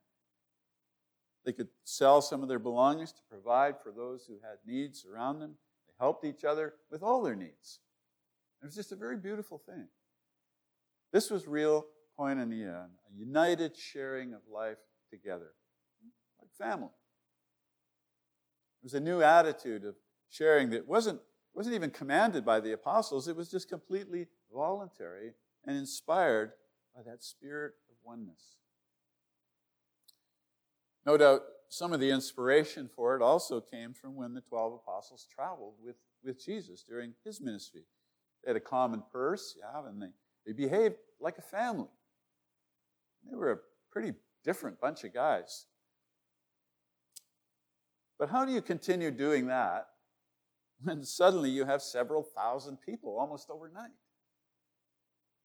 They 1.43 1.53
could 1.53 1.69
sell 1.83 2.21
some 2.21 2.43
of 2.43 2.49
their 2.49 2.59
belongings 2.59 3.11
to 3.13 3.21
provide 3.29 3.75
for 3.81 3.91
those 3.91 4.25
who 4.25 4.35
had 4.35 4.57
needs 4.65 5.05
around 5.05 5.39
them. 5.39 5.55
They 5.87 5.93
helped 5.99 6.23
each 6.23 6.43
other 6.43 6.75
with 6.91 7.01
all 7.01 7.23
their 7.23 7.35
needs. 7.35 7.79
It 8.61 8.65
was 8.65 8.75
just 8.75 8.91
a 8.91 8.95
very 8.95 9.17
beautiful 9.17 9.57
thing. 9.57 9.87
This 11.11 11.31
was 11.31 11.47
real 11.47 11.87
koinonia, 12.17 12.85
a 12.85 13.17
united 13.17 13.75
sharing 13.75 14.33
of 14.33 14.41
life 14.51 14.77
together, 15.09 15.53
like 16.39 16.53
family. 16.53 16.93
It 18.81 18.83
was 18.83 18.93
a 18.93 18.99
new 18.99 19.21
attitude 19.21 19.83
of 19.83 19.95
sharing 20.29 20.69
that 20.69 20.87
wasn't, 20.87 21.19
wasn't 21.53 21.75
even 21.75 21.89
commanded 21.89 22.45
by 22.45 22.59
the 22.59 22.71
apostles, 22.71 23.27
it 23.27 23.35
was 23.35 23.49
just 23.49 23.67
completely 23.67 24.27
voluntary 24.53 25.33
and 25.65 25.75
inspired 25.75 26.53
by 26.95 27.01
that 27.03 27.23
spirit 27.23 27.73
of 27.89 27.95
oneness. 28.03 28.57
No 31.05 31.17
doubt 31.17 31.41
some 31.69 31.93
of 31.93 31.99
the 31.99 32.11
inspiration 32.11 32.89
for 32.93 33.15
it 33.15 33.21
also 33.21 33.61
came 33.61 33.93
from 33.93 34.15
when 34.15 34.33
the 34.33 34.41
12 34.41 34.73
apostles 34.73 35.25
traveled 35.33 35.75
with, 35.83 35.95
with 36.23 36.43
Jesus 36.43 36.83
during 36.87 37.13
his 37.23 37.39
ministry. 37.39 37.83
They 38.43 38.49
had 38.49 38.57
a 38.57 38.61
common 38.61 39.03
purse, 39.11 39.55
yeah, 39.57 39.87
and 39.87 40.01
they, 40.01 40.07
they 40.45 40.53
behaved 40.53 40.95
like 41.19 41.37
a 41.37 41.41
family. 41.41 41.87
They 43.29 43.35
were 43.35 43.51
a 43.51 43.57
pretty 43.91 44.13
different 44.43 44.81
bunch 44.81 45.03
of 45.03 45.13
guys. 45.13 45.65
But 48.19 48.29
how 48.29 48.45
do 48.45 48.51
you 48.51 48.61
continue 48.61 49.09
doing 49.09 49.47
that 49.47 49.87
when 50.83 51.03
suddenly 51.03 51.49
you 51.49 51.65
have 51.65 51.81
several 51.81 52.21
thousand 52.21 52.77
people 52.85 53.17
almost 53.17 53.49
overnight? 53.49 53.91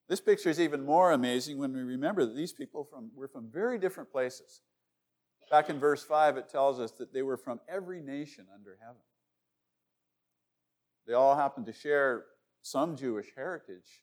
This 0.09 0.21
picture 0.21 0.51
is 0.51 0.61
even 0.61 0.85
more 0.85 1.13
amazing 1.13 1.59
when 1.59 1.73
we 1.73 1.83
remember 1.83 2.25
that 2.25 2.37
these 2.37 2.53
people 2.53 2.85
from, 2.85 3.11
were 3.15 3.29
from 3.29 3.51
very 3.51 3.79
different 3.79 4.11
places. 4.11 4.61
Back 5.51 5.69
in 5.69 5.79
verse 5.79 6.05
5, 6.05 6.37
it 6.37 6.49
tells 6.49 6.79
us 6.79 6.93
that 6.93 7.13
they 7.13 7.23
were 7.23 7.37
from 7.37 7.61
every 7.69 8.01
nation 8.01 8.47
under 8.55 8.79
heaven. 8.81 9.03
They 11.07 11.15
all 11.15 11.37
happened 11.37 11.67
to 11.67 11.73
share 11.73 12.25
some 12.63 12.97
Jewish 12.97 13.27
heritage, 13.35 14.03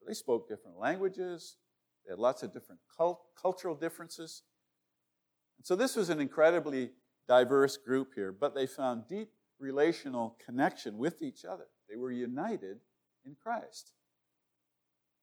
but 0.00 0.08
they 0.08 0.14
spoke 0.14 0.48
different 0.48 0.78
languages, 0.78 1.56
they 2.04 2.12
had 2.12 2.18
lots 2.18 2.42
of 2.42 2.52
different 2.52 2.80
cult- 2.96 3.22
cultural 3.40 3.74
differences. 3.74 4.42
And 5.58 5.66
so 5.66 5.74
this 5.74 5.96
was 5.96 6.08
an 6.08 6.20
incredibly 6.20 6.90
diverse 7.28 7.76
group 7.76 8.12
here, 8.14 8.32
but 8.32 8.54
they 8.54 8.66
found 8.66 9.08
deep 9.08 9.30
relational 9.58 10.36
connection 10.44 10.98
with 10.98 11.22
each 11.22 11.44
other. 11.44 11.66
They 11.88 11.96
were 11.96 12.12
united 12.12 12.78
in 13.24 13.36
Christ. 13.40 13.92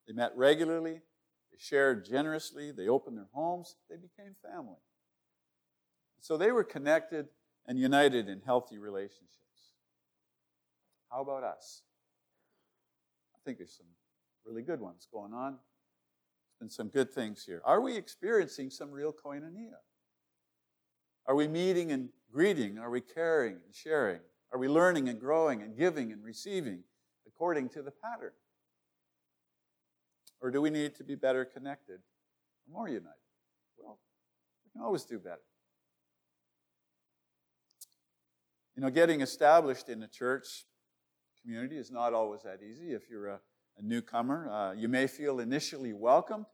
They 0.08 0.14
met 0.14 0.32
regularly, 0.36 1.02
they 1.52 1.58
shared 1.58 2.06
generously, 2.06 2.72
they 2.72 2.88
opened 2.88 3.18
their 3.18 3.30
homes, 3.34 3.76
they 3.90 3.96
became 3.96 4.36
family. 4.42 4.80
So 6.20 6.38
they 6.38 6.52
were 6.52 6.64
connected 6.64 7.28
and 7.68 7.80
united 7.80 8.28
in 8.28 8.42
healthy 8.46 8.78
relationships. 8.78 9.72
How 11.12 11.22
about 11.22 11.44
us? 11.44 11.84
I 13.36 13.40
think 13.46 13.58
there's 13.58 13.76
some 13.76 13.88
really 14.46 14.64
good 14.64 14.80
ones 14.80 15.08
going 15.12 15.34
on. 15.34 15.52
There's 15.52 16.60
been 16.60 16.70
some 16.70 16.88
good 16.88 17.12
things 17.14 17.44
here. 17.46 17.62
Are 17.66 17.82
we 17.82 17.96
experiencing 17.96 18.70
some 18.70 18.92
real 18.92 19.14
koinonia? 19.14 19.78
Are 21.26 21.36
we 21.36 21.48
meeting 21.48 21.92
and 21.92 22.10
greeting? 22.32 22.78
Are 22.78 22.90
we 22.90 23.02
caring 23.02 23.54
and 23.54 23.74
sharing? 23.74 24.20
Are 24.52 24.60
we 24.60 24.68
learning 24.68 25.10
and 25.10 25.20
growing 25.20 25.62
and 25.62 25.78
giving 25.78 26.12
and 26.12 26.24
receiving 26.24 26.84
according 27.28 27.70
to 27.70 27.82
the 27.82 27.92
pattern? 27.92 28.34
Or 30.44 30.52
do 30.52 30.62
we 30.62 30.70
need 30.70 30.94
to 30.98 31.06
be 31.06 31.16
better 31.16 31.46
connected 31.46 32.02
or 32.02 32.74
more 32.74 32.90
united? 32.90 33.16
Well, 33.78 33.98
we 34.66 34.72
can 34.72 34.82
always 34.82 35.06
do 35.06 35.18
better. 35.18 35.40
You 38.76 38.82
know, 38.82 38.90
getting 38.90 39.22
established 39.22 39.88
in 39.88 40.04
a 40.04 40.08
church 40.08 40.66
community 41.42 41.78
is 41.78 41.92
not 41.92 42.14
always 42.14 42.42
that 42.44 42.60
easy. 42.62 42.92
If 42.92 43.10
you're 43.10 43.30
a, 43.30 43.40
a 43.78 43.82
newcomer, 43.82 44.50
uh, 44.50 44.74
you 44.74 44.90
may 44.90 45.08
feel 45.08 45.40
initially 45.40 45.94
welcomed, 45.94 46.46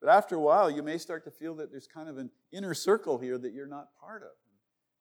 but 0.00 0.08
after 0.08 0.36
a 0.36 0.40
while, 0.40 0.70
you 0.70 0.82
may 0.82 0.96
start 0.96 1.22
to 1.24 1.30
feel 1.30 1.54
that 1.56 1.70
there's 1.70 1.86
kind 1.86 2.08
of 2.08 2.16
an 2.16 2.30
inner 2.52 2.72
circle 2.72 3.18
here 3.18 3.36
that 3.36 3.52
you're 3.52 3.66
not 3.66 3.88
part 4.00 4.22
of. 4.22 4.30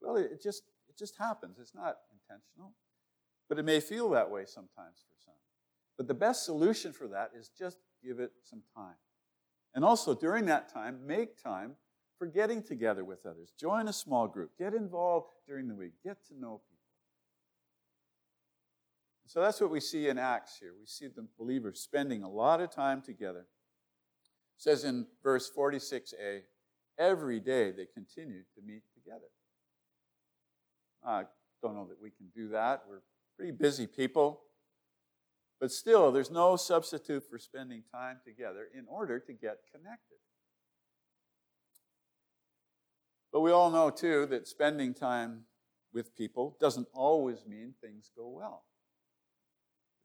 Well, 0.01 0.17
it 0.17 0.41
just 0.43 0.63
it 0.89 0.97
just 0.97 1.15
happens. 1.17 1.57
It's 1.57 1.73
not 1.73 1.95
intentional, 2.11 2.73
but 3.47 3.59
it 3.59 3.63
may 3.63 3.79
feel 3.79 4.09
that 4.09 4.29
way 4.29 4.43
sometimes 4.45 5.05
for 5.07 5.15
some. 5.23 5.35
But 5.97 6.07
the 6.07 6.13
best 6.13 6.43
solution 6.43 6.91
for 6.91 7.07
that 7.07 7.31
is 7.37 7.49
just 7.57 7.77
give 8.05 8.19
it 8.19 8.31
some 8.43 8.61
time. 8.75 8.95
And 9.73 9.83
also, 9.83 10.13
during 10.13 10.45
that 10.45 10.71
time, 10.71 10.99
make 11.05 11.41
time 11.41 11.75
for 12.17 12.27
getting 12.27 12.63
together 12.63 13.03
with 13.03 13.25
others. 13.25 13.53
Join 13.59 13.87
a 13.87 13.93
small 13.93 14.27
group. 14.27 14.51
Get 14.57 14.73
involved 14.73 15.27
during 15.47 15.67
the 15.67 15.75
week. 15.75 15.93
Get 16.03 16.25
to 16.27 16.39
know 16.39 16.61
people. 16.69 16.75
So 19.27 19.41
that's 19.41 19.59
what 19.59 19.71
we 19.71 19.79
see 19.79 20.07
in 20.07 20.17
Acts 20.17 20.57
here. 20.59 20.71
We 20.79 20.85
see 20.85 21.07
the 21.07 21.27
believers 21.37 21.79
spending 21.79 22.23
a 22.23 22.29
lot 22.29 22.61
of 22.61 22.69
time 22.69 23.01
together. 23.01 23.39
It 23.39 24.61
says 24.61 24.85
in 24.85 25.07
verse 25.21 25.51
46a, 25.55 26.41
every 26.97 27.39
day 27.39 27.71
they 27.71 27.87
continued 27.93 28.45
to 28.55 28.61
meet 28.65 28.83
together. 28.93 29.25
I 31.05 31.23
don't 31.61 31.75
know 31.75 31.87
that 31.89 32.01
we 32.01 32.11
can 32.11 32.27
do 32.33 32.49
that. 32.49 32.83
We're 32.87 33.01
pretty 33.35 33.51
busy 33.51 33.87
people. 33.87 34.41
But 35.65 35.71
still, 35.71 36.11
there's 36.11 36.29
no 36.29 36.57
substitute 36.57 37.23
for 37.27 37.39
spending 37.39 37.81
time 37.91 38.19
together 38.23 38.67
in 38.77 38.85
order 38.87 39.17
to 39.17 39.33
get 39.33 39.61
connected. 39.73 40.19
But 43.33 43.41
we 43.41 43.49
all 43.49 43.71
know, 43.71 43.89
too, 43.89 44.27
that 44.27 44.47
spending 44.47 44.93
time 44.93 45.45
with 45.91 46.15
people 46.15 46.55
doesn't 46.61 46.87
always 46.93 47.47
mean 47.47 47.73
things 47.81 48.11
go 48.15 48.29
well. 48.29 48.65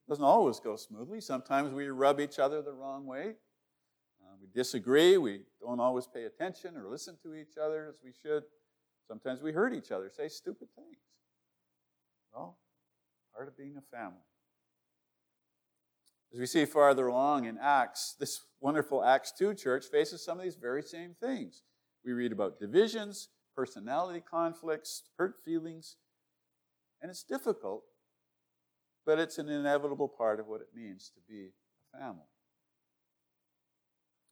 It 0.07 0.12
doesn't 0.12 0.25
always 0.25 0.61
go 0.61 0.77
smoothly. 0.77 1.20
Sometimes 1.20 1.75
we 1.75 1.88
rub 1.88 2.20
each 2.20 2.38
other 2.38 2.62
the 2.62 2.73
wrong 2.73 3.05
way. 3.05 3.35
Uh, 4.23 4.37
we 4.40 4.49
disagree. 4.55 5.18
We 5.18 5.42
don't 5.61 5.79
always 5.79 6.07
pay 6.07 6.25
attention 6.25 6.75
or 6.75 6.88
listen 6.88 7.18
to 7.23 7.35
each 7.35 7.59
other 7.62 7.87
as 7.87 7.96
we 8.03 8.12
should. 8.23 8.44
Sometimes 9.07 9.42
we 9.42 9.53
hurt 9.53 9.75
each 9.75 9.92
other, 9.92 10.09
say 10.09 10.29
stupid 10.29 10.68
things. 10.75 10.96
Well, 12.33 12.57
part 13.35 13.46
of 13.46 13.59
being 13.59 13.77
a 13.77 13.83
family. 13.94 14.23
As 16.33 16.38
we 16.38 16.47
see 16.47 16.64
farther 16.64 17.09
along 17.09 17.47
in 17.47 17.59
Acts, 17.59 18.14
this 18.19 18.43
wonderful 18.61 19.03
Acts 19.03 19.33
2 19.33 19.55
church 19.55 19.87
faces 19.87 20.25
some 20.25 20.38
of 20.38 20.45
these 20.45 20.57
very 20.57 20.83
same 20.83 21.14
things. 21.21 21.62
We 22.05 22.12
read 22.12 22.31
about 22.31 22.61
divisions, 22.61 23.29
personality 23.57 24.23
conflicts, 24.29 25.03
hurt 25.16 25.35
feelings, 25.45 25.97
and 27.03 27.11
it's 27.11 27.25
difficult, 27.25 27.83
but 29.05 29.19
it's 29.19 29.38
an 29.38 29.49
inevitable 29.49 30.09
part 30.09 30.38
of 30.38 30.47
what 30.47 30.61
it 30.61 30.69
means 30.75 31.11
to 31.14 31.21
be 31.29 31.49
a 31.95 31.99
family. 31.99 32.23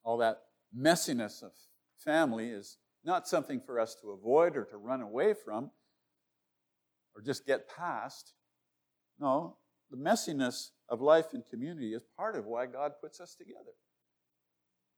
All 0.04 0.18
that 0.18 0.42
messiness 0.76 1.42
of 1.42 1.50
family 1.96 2.50
is 2.50 2.78
not 3.04 3.26
something 3.26 3.61
for 3.61 3.80
us 3.80 3.96
to 4.02 4.11
avoid 4.11 4.56
or 4.56 4.64
to 4.66 4.76
run 4.76 5.00
away 5.00 5.34
from 5.34 5.70
or 7.14 7.22
just 7.22 7.44
get 7.44 7.68
past. 7.68 8.34
No, 9.18 9.56
the 9.90 9.96
messiness 9.96 10.70
of 10.88 11.01
life 11.01 11.33
and 11.33 11.42
community 11.48 11.94
is 11.94 12.03
part 12.16 12.37
of 12.37 12.46
why 12.46 12.66
God 12.66 12.92
puts 13.01 13.20
us 13.20 13.35
together. 13.35 13.74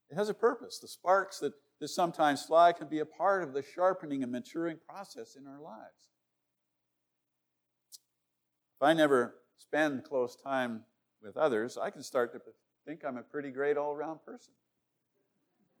It 0.09 0.15
has 0.15 0.29
a 0.29 0.33
purpose. 0.33 0.79
The 0.79 0.87
sparks 0.87 1.39
that, 1.39 1.53
that 1.79 1.87
sometimes 1.87 2.43
fly 2.43 2.73
can 2.73 2.87
be 2.87 2.99
a 2.99 3.05
part 3.05 3.43
of 3.43 3.53
the 3.53 3.63
sharpening 3.63 4.23
and 4.23 4.31
maturing 4.31 4.77
process 4.87 5.35
in 5.35 5.47
our 5.47 5.61
lives. 5.61 6.09
If 8.77 8.83
I 8.83 8.93
never 8.93 9.35
spend 9.57 10.03
close 10.03 10.35
time 10.35 10.83
with 11.21 11.37
others, 11.37 11.77
I 11.77 11.89
can 11.91 12.03
start 12.03 12.33
to 12.33 12.41
think 12.85 13.01
I'm 13.05 13.17
a 13.17 13.21
pretty 13.21 13.51
great 13.51 13.77
all 13.77 13.93
around 13.93 14.19
person. 14.25 14.53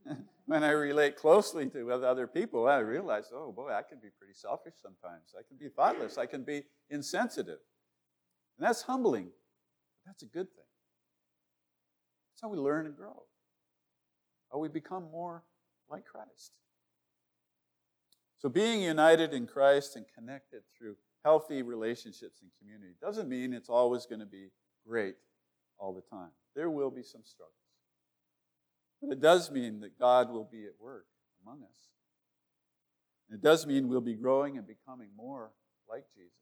when 0.45 0.63
I 0.63 0.71
relate 0.71 1.15
closely 1.15 1.69
to 1.69 1.91
other 1.91 2.27
people, 2.27 2.67
I 2.67 2.77
realize, 2.77 3.31
oh 3.33 3.51
boy, 3.51 3.71
I 3.71 3.81
can 3.81 3.99
be 3.99 4.09
pretty 4.17 4.33
selfish 4.33 4.75
sometimes. 4.81 5.33
I 5.37 5.41
can 5.47 5.57
be 5.57 5.69
thoughtless. 5.69 6.17
I 6.17 6.25
can 6.25 6.43
be 6.43 6.63
insensitive. 6.89 7.59
And 8.57 8.67
that's 8.67 8.83
humbling. 8.83 9.31
That's 10.11 10.23
a 10.23 10.25
good 10.25 10.49
thing. 10.53 10.65
That's 12.33 12.41
how 12.41 12.49
we 12.49 12.57
learn 12.57 12.85
and 12.85 12.97
grow. 12.97 13.23
How 14.51 14.59
we 14.59 14.67
become 14.67 15.09
more 15.09 15.45
like 15.89 16.03
Christ. 16.03 16.51
So, 18.39 18.49
being 18.49 18.81
united 18.81 19.33
in 19.33 19.47
Christ 19.47 19.95
and 19.95 20.05
connected 20.13 20.63
through 20.77 20.97
healthy 21.23 21.61
relationships 21.61 22.41
and 22.41 22.51
community 22.59 22.95
doesn't 22.99 23.29
mean 23.29 23.53
it's 23.53 23.69
always 23.69 24.05
going 24.05 24.19
to 24.19 24.25
be 24.25 24.49
great 24.85 25.15
all 25.79 25.93
the 25.93 26.01
time. 26.01 26.31
There 26.57 26.69
will 26.69 26.91
be 26.91 27.03
some 27.03 27.21
struggles. 27.23 27.55
But 29.01 29.13
it 29.13 29.21
does 29.21 29.49
mean 29.49 29.79
that 29.79 29.97
God 29.97 30.29
will 30.29 30.49
be 30.51 30.65
at 30.65 30.73
work 30.77 31.05
among 31.41 31.63
us. 31.63 31.87
And 33.29 33.39
it 33.39 33.41
does 33.41 33.65
mean 33.65 33.87
we'll 33.87 34.01
be 34.01 34.15
growing 34.15 34.57
and 34.57 34.67
becoming 34.67 35.07
more 35.15 35.51
like 35.87 36.03
Jesus 36.13 36.33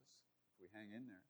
if 0.47 0.59
we 0.59 0.67
hang 0.73 0.89
in 0.89 1.05
there. 1.05 1.21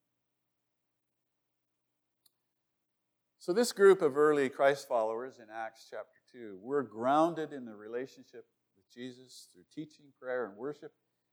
So, 3.49 3.53
this 3.53 3.71
group 3.71 4.03
of 4.03 4.15
early 4.15 4.47
Christ 4.47 4.87
followers 4.87 5.39
in 5.39 5.47
Acts 5.51 5.87
chapter 5.89 6.19
2 6.33 6.59
were 6.61 6.83
grounded 6.83 7.51
in 7.51 7.65
the 7.65 7.73
relationship 7.73 8.45
with 8.75 8.85
Jesus 8.93 9.47
through 9.51 9.63
teaching, 9.73 10.05
prayer, 10.21 10.45
and 10.45 10.55
worship, 10.55 10.91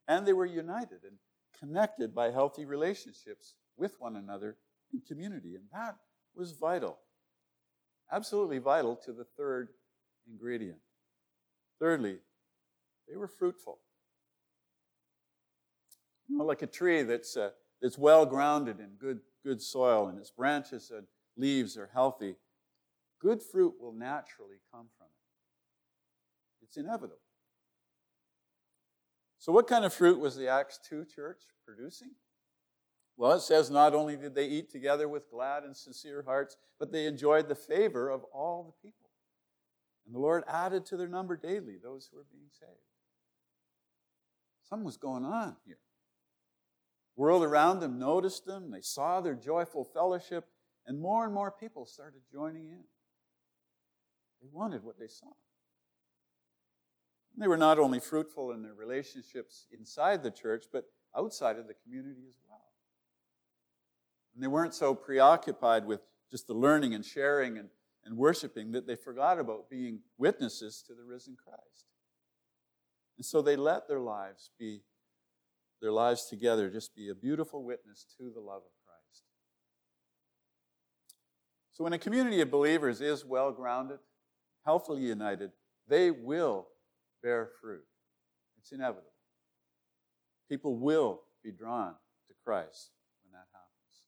and 0.08 0.26
they 0.26 0.32
were 0.32 0.46
united 0.46 1.00
and 1.02 1.18
connected 1.60 2.14
by 2.14 2.30
healthy 2.30 2.64
relationships 2.64 3.52
with 3.76 3.96
one 3.98 4.16
another 4.16 4.56
in 4.94 5.02
community. 5.06 5.56
And 5.56 5.64
that 5.74 5.96
was 6.34 6.52
vital, 6.52 6.96
absolutely 8.10 8.60
vital 8.60 8.96
to 9.04 9.12
the 9.12 9.26
third 9.36 9.68
ingredient. 10.26 10.78
Thirdly, 11.78 12.16
they 13.06 13.18
were 13.18 13.28
fruitful. 13.28 13.80
You 16.30 16.38
know, 16.38 16.44
like 16.46 16.62
a 16.62 16.66
tree 16.66 17.02
that's, 17.02 17.36
uh, 17.36 17.50
that's 17.82 17.98
well 17.98 18.24
grounded 18.24 18.80
in 18.80 18.92
good, 18.98 19.20
good 19.44 19.60
soil 19.60 20.08
and 20.08 20.18
its 20.18 20.30
branches 20.30 20.90
and 20.90 21.06
leaves 21.36 21.76
are 21.76 21.90
healthy, 21.92 22.36
good 23.20 23.42
fruit 23.42 23.74
will 23.80 23.92
naturally 23.92 24.56
come 24.72 24.88
from 24.96 25.06
it. 25.06 26.64
It's 26.64 26.76
inevitable. 26.76 27.18
So, 29.38 29.52
what 29.52 29.68
kind 29.68 29.84
of 29.84 29.94
fruit 29.94 30.18
was 30.18 30.36
the 30.36 30.48
Acts 30.48 30.80
2 30.88 31.04
church 31.04 31.42
producing? 31.64 32.10
Well, 33.16 33.32
it 33.32 33.40
says 33.40 33.70
not 33.70 33.94
only 33.94 34.16
did 34.16 34.34
they 34.34 34.46
eat 34.46 34.70
together 34.70 35.08
with 35.08 35.30
glad 35.30 35.62
and 35.62 35.76
sincere 35.76 36.22
hearts, 36.26 36.56
but 36.78 36.92
they 36.92 37.06
enjoyed 37.06 37.48
the 37.48 37.54
favor 37.54 38.10
of 38.10 38.24
all 38.24 38.64
the 38.64 38.88
people. 38.88 39.10
And 40.04 40.14
the 40.14 40.18
Lord 40.18 40.44
added 40.46 40.84
to 40.86 40.96
their 40.96 41.08
number 41.08 41.36
daily 41.36 41.76
those 41.82 42.08
who 42.10 42.16
were 42.18 42.26
being 42.30 42.50
saved. 42.50 42.72
Something 44.68 44.84
was 44.84 44.96
going 44.96 45.24
on 45.24 45.56
here. 45.64 45.78
The 47.16 47.22
world 47.22 47.42
around 47.42 47.80
them 47.80 47.98
noticed 47.98 48.44
them, 48.44 48.70
they 48.70 48.82
saw 48.82 49.20
their 49.20 49.34
joyful 49.34 49.84
fellowship, 49.84 50.46
and 50.86 51.00
more 51.00 51.24
and 51.24 51.34
more 51.34 51.50
people 51.50 51.86
started 51.86 52.20
joining 52.32 52.68
in. 52.68 52.84
They 54.40 54.48
wanted 54.52 54.84
what 54.84 54.98
they 54.98 55.08
saw. 55.08 55.32
And 57.34 57.42
they 57.42 57.48
were 57.48 57.56
not 57.56 57.78
only 57.78 58.00
fruitful 58.00 58.52
in 58.52 58.62
their 58.62 58.74
relationships 58.74 59.66
inside 59.76 60.22
the 60.22 60.30
church, 60.30 60.64
but 60.72 60.84
outside 61.16 61.58
of 61.58 61.66
the 61.66 61.74
community 61.74 62.24
as 62.28 62.36
well. 62.48 62.64
And 64.34 64.42
they 64.42 64.48
weren't 64.48 64.74
so 64.74 64.94
preoccupied 64.94 65.86
with 65.86 66.00
just 66.30 66.46
the 66.46 66.54
learning 66.54 66.94
and 66.94 67.04
sharing 67.04 67.58
and, 67.58 67.68
and 68.04 68.16
worshiping 68.16 68.72
that 68.72 68.86
they 68.86 68.96
forgot 68.96 69.38
about 69.38 69.70
being 69.70 70.00
witnesses 70.18 70.82
to 70.86 70.94
the 70.94 71.02
risen 71.02 71.36
Christ. 71.42 71.86
And 73.16 73.24
so 73.24 73.40
they 73.40 73.56
let 73.56 73.88
their 73.88 74.00
lives 74.00 74.50
be, 74.58 74.82
their 75.80 75.92
lives 75.92 76.26
together, 76.26 76.68
just 76.70 76.94
be 76.94 77.08
a 77.08 77.14
beautiful 77.14 77.64
witness 77.64 78.06
to 78.18 78.30
the 78.30 78.40
love 78.40 78.62
of 78.62 78.72
Christ. 78.84 79.24
So 81.76 81.84
when 81.84 81.92
a 81.92 81.98
community 81.98 82.40
of 82.40 82.50
believers 82.50 83.02
is 83.02 83.22
well 83.22 83.52
grounded, 83.52 83.98
healthily 84.64 85.02
united, 85.02 85.50
they 85.86 86.10
will 86.10 86.68
bear 87.22 87.50
fruit. 87.60 87.84
It's 88.56 88.72
inevitable. 88.72 89.12
People 90.48 90.78
will 90.78 91.20
be 91.44 91.52
drawn 91.52 91.92
to 92.28 92.34
Christ. 92.42 92.92
When 93.22 93.32
that 93.32 93.46
happens. 93.52 94.04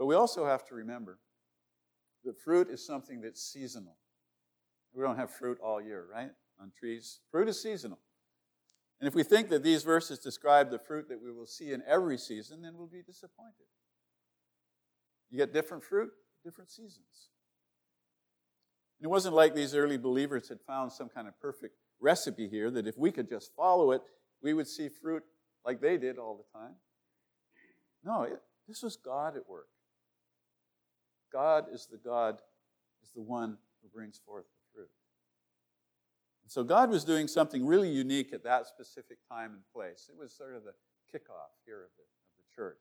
But 0.00 0.06
we 0.06 0.16
also 0.16 0.46
have 0.46 0.66
to 0.66 0.74
remember 0.74 1.20
that 2.24 2.36
fruit 2.36 2.68
is 2.68 2.84
something 2.84 3.20
that's 3.20 3.40
seasonal. 3.40 3.94
We 4.94 5.04
don't 5.04 5.16
have 5.16 5.30
fruit 5.30 5.58
all 5.62 5.80
year, 5.80 6.06
right? 6.12 6.32
On 6.60 6.72
trees. 6.76 7.20
Fruit 7.30 7.48
is 7.48 7.62
seasonal. 7.62 8.00
And 8.98 9.06
if 9.06 9.14
we 9.14 9.22
think 9.22 9.48
that 9.50 9.62
these 9.62 9.84
verses 9.84 10.18
describe 10.18 10.72
the 10.72 10.78
fruit 10.80 11.08
that 11.08 11.22
we 11.22 11.30
will 11.30 11.46
see 11.46 11.70
in 11.70 11.84
every 11.86 12.18
season, 12.18 12.62
then 12.62 12.72
we'll 12.76 12.88
be 12.88 13.02
disappointed. 13.02 13.66
You 15.34 15.38
get 15.38 15.52
different 15.52 15.82
fruit, 15.82 16.12
different 16.44 16.70
seasons. 16.70 17.30
And 19.00 19.06
it 19.06 19.08
wasn't 19.08 19.34
like 19.34 19.52
these 19.52 19.74
early 19.74 19.98
believers 19.98 20.48
had 20.48 20.60
found 20.64 20.92
some 20.92 21.08
kind 21.08 21.26
of 21.26 21.36
perfect 21.40 21.74
recipe 21.98 22.46
here 22.46 22.70
that 22.70 22.86
if 22.86 22.96
we 22.96 23.10
could 23.10 23.28
just 23.28 23.50
follow 23.56 23.90
it, 23.90 24.00
we 24.44 24.54
would 24.54 24.68
see 24.68 24.88
fruit 24.88 25.24
like 25.64 25.80
they 25.80 25.98
did 25.98 26.18
all 26.18 26.36
the 26.36 26.56
time. 26.56 26.76
No, 28.04 28.22
it, 28.22 28.38
this 28.68 28.80
was 28.80 28.96
God 28.96 29.36
at 29.36 29.48
work. 29.48 29.66
God 31.32 31.64
is 31.72 31.88
the 31.90 31.98
God, 31.98 32.38
is 33.02 33.10
the 33.12 33.20
one 33.20 33.58
who 33.82 33.88
brings 33.88 34.20
forth 34.24 34.44
the 34.44 34.72
fruit. 34.72 34.90
And 36.44 36.52
so 36.52 36.62
God 36.62 36.90
was 36.90 37.02
doing 37.02 37.26
something 37.26 37.66
really 37.66 37.90
unique 37.90 38.32
at 38.32 38.44
that 38.44 38.68
specific 38.68 39.18
time 39.28 39.50
and 39.50 39.62
place. 39.74 40.08
It 40.08 40.16
was 40.16 40.32
sort 40.32 40.54
of 40.54 40.62
the 40.62 40.74
kickoff 41.12 41.50
here 41.66 41.82
of 41.82 41.90
the, 41.96 42.04
of 42.04 42.36
the 42.38 42.54
church. 42.54 42.78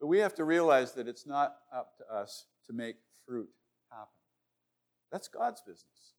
But 0.00 0.06
we 0.06 0.18
have 0.18 0.34
to 0.36 0.44
realize 0.44 0.92
that 0.92 1.08
it's 1.08 1.26
not 1.26 1.56
up 1.74 1.96
to 1.98 2.14
us 2.14 2.46
to 2.66 2.72
make 2.72 2.96
fruit 3.26 3.48
happen. 3.90 4.08
That's 5.10 5.28
God's 5.28 5.60
business. 5.60 6.14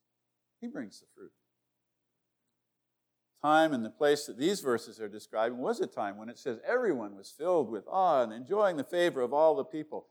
He 0.60 0.68
brings 0.68 1.00
the 1.00 1.06
fruit. 1.14 1.32
Time 3.42 3.72
and 3.72 3.84
the 3.84 3.90
place 3.90 4.26
that 4.26 4.38
these 4.38 4.60
verses 4.60 5.00
are 5.00 5.08
describing 5.08 5.58
was 5.58 5.80
a 5.80 5.86
time 5.86 6.18
when 6.18 6.28
it 6.28 6.38
says 6.38 6.58
everyone 6.66 7.16
was 7.16 7.30
filled 7.30 7.70
with 7.70 7.84
awe 7.88 8.22
and 8.22 8.32
enjoying 8.32 8.76
the 8.76 8.84
favor 8.84 9.22
of 9.22 9.32
all 9.32 9.54
the 9.54 9.64
people. 9.64 10.08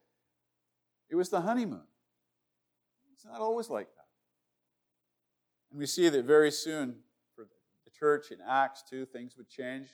It 1.10 1.16
was 1.16 1.30
the 1.30 1.42
honeymoon. 1.42 1.84
It's 3.14 3.26
not 3.26 3.42
always 3.42 3.70
like 3.70 3.88
that. 3.88 4.08
And 5.70 5.80
we 5.80 5.86
see 5.86 6.10
that 6.10 6.26
very 6.26 6.50
soon 6.52 6.96
for 7.36 7.46
the 7.86 7.92
church 7.92 8.32
in 8.32 8.40
Acts 8.48 8.84
2, 8.90 9.06
things 9.06 9.36
would 9.38 9.50
change. 9.50 9.90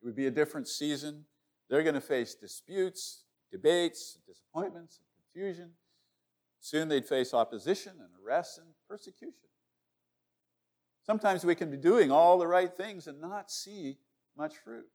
It 0.00 0.04
would 0.04 0.14
be 0.14 0.26
a 0.26 0.30
different 0.30 0.68
season. 0.68 1.24
They're 1.68 1.82
going 1.82 1.94
to 1.94 2.00
face 2.00 2.34
disputes, 2.34 3.24
debates, 3.50 4.18
disappointments, 4.26 5.00
and 5.00 5.08
confusion. 5.22 5.72
Soon 6.60 6.88
they'd 6.88 7.06
face 7.06 7.34
opposition 7.34 7.92
and 7.98 8.08
arrests 8.24 8.58
and 8.58 8.68
persecution. 8.88 9.48
Sometimes 11.04 11.44
we 11.44 11.54
can 11.54 11.70
be 11.70 11.76
doing 11.76 12.10
all 12.10 12.38
the 12.38 12.46
right 12.46 12.74
things 12.74 13.06
and 13.06 13.20
not 13.20 13.50
see 13.50 13.98
much 14.36 14.56
fruit. 14.56 14.86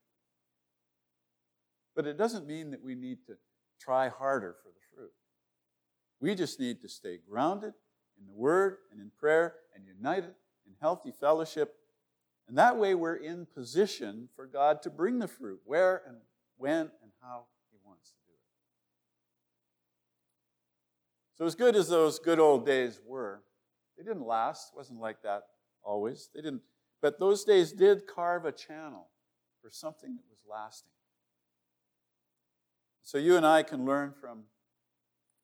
But 1.96 2.06
it 2.06 2.16
doesn't 2.16 2.46
mean 2.46 2.70
that 2.70 2.82
we 2.82 2.94
need 2.94 3.18
to 3.26 3.36
try 3.80 4.08
harder 4.08 4.56
for 4.62 4.68
the 4.68 4.96
fruit. 4.96 5.12
we 6.20 6.34
just 6.34 6.60
need 6.60 6.80
to 6.80 6.88
stay 6.88 7.18
grounded 7.28 7.74
in 8.18 8.26
the 8.26 8.32
Word 8.32 8.78
and 8.90 9.00
in 9.00 9.10
prayer 9.18 9.54
and 9.74 9.84
united 9.86 10.34
in 10.66 10.74
healthy 10.80 11.12
fellowship. 11.12 11.74
And 12.48 12.56
that 12.58 12.76
way 12.76 12.94
we're 12.94 13.16
in 13.16 13.46
position 13.46 14.28
for 14.36 14.46
God 14.46 14.82
to 14.82 14.90
bring 14.90 15.18
the 15.18 15.28
fruit 15.28 15.60
where 15.64 16.02
and 16.06 16.18
when 16.64 16.90
and 17.02 17.12
how 17.20 17.44
He 17.70 17.76
wants 17.84 18.08
to 18.08 18.16
do 18.26 18.32
it. 18.32 18.40
So, 21.36 21.44
as 21.44 21.54
good 21.54 21.76
as 21.76 21.88
those 21.90 22.18
good 22.18 22.38
old 22.38 22.64
days 22.64 23.00
were, 23.04 23.42
they 23.98 24.02
didn't 24.02 24.26
last. 24.26 24.72
It 24.72 24.76
wasn't 24.78 24.98
like 24.98 25.20
that 25.24 25.42
always. 25.82 26.30
They 26.34 26.40
didn't. 26.40 26.62
But 27.02 27.20
those 27.20 27.44
days 27.44 27.70
did 27.72 28.06
carve 28.06 28.46
a 28.46 28.52
channel 28.52 29.08
for 29.60 29.68
something 29.70 30.16
that 30.16 30.24
was 30.30 30.38
lasting. 30.50 30.88
So 33.02 33.18
you 33.18 33.36
and 33.36 33.44
I 33.44 33.62
can 33.62 33.84
learn 33.84 34.14
from 34.18 34.44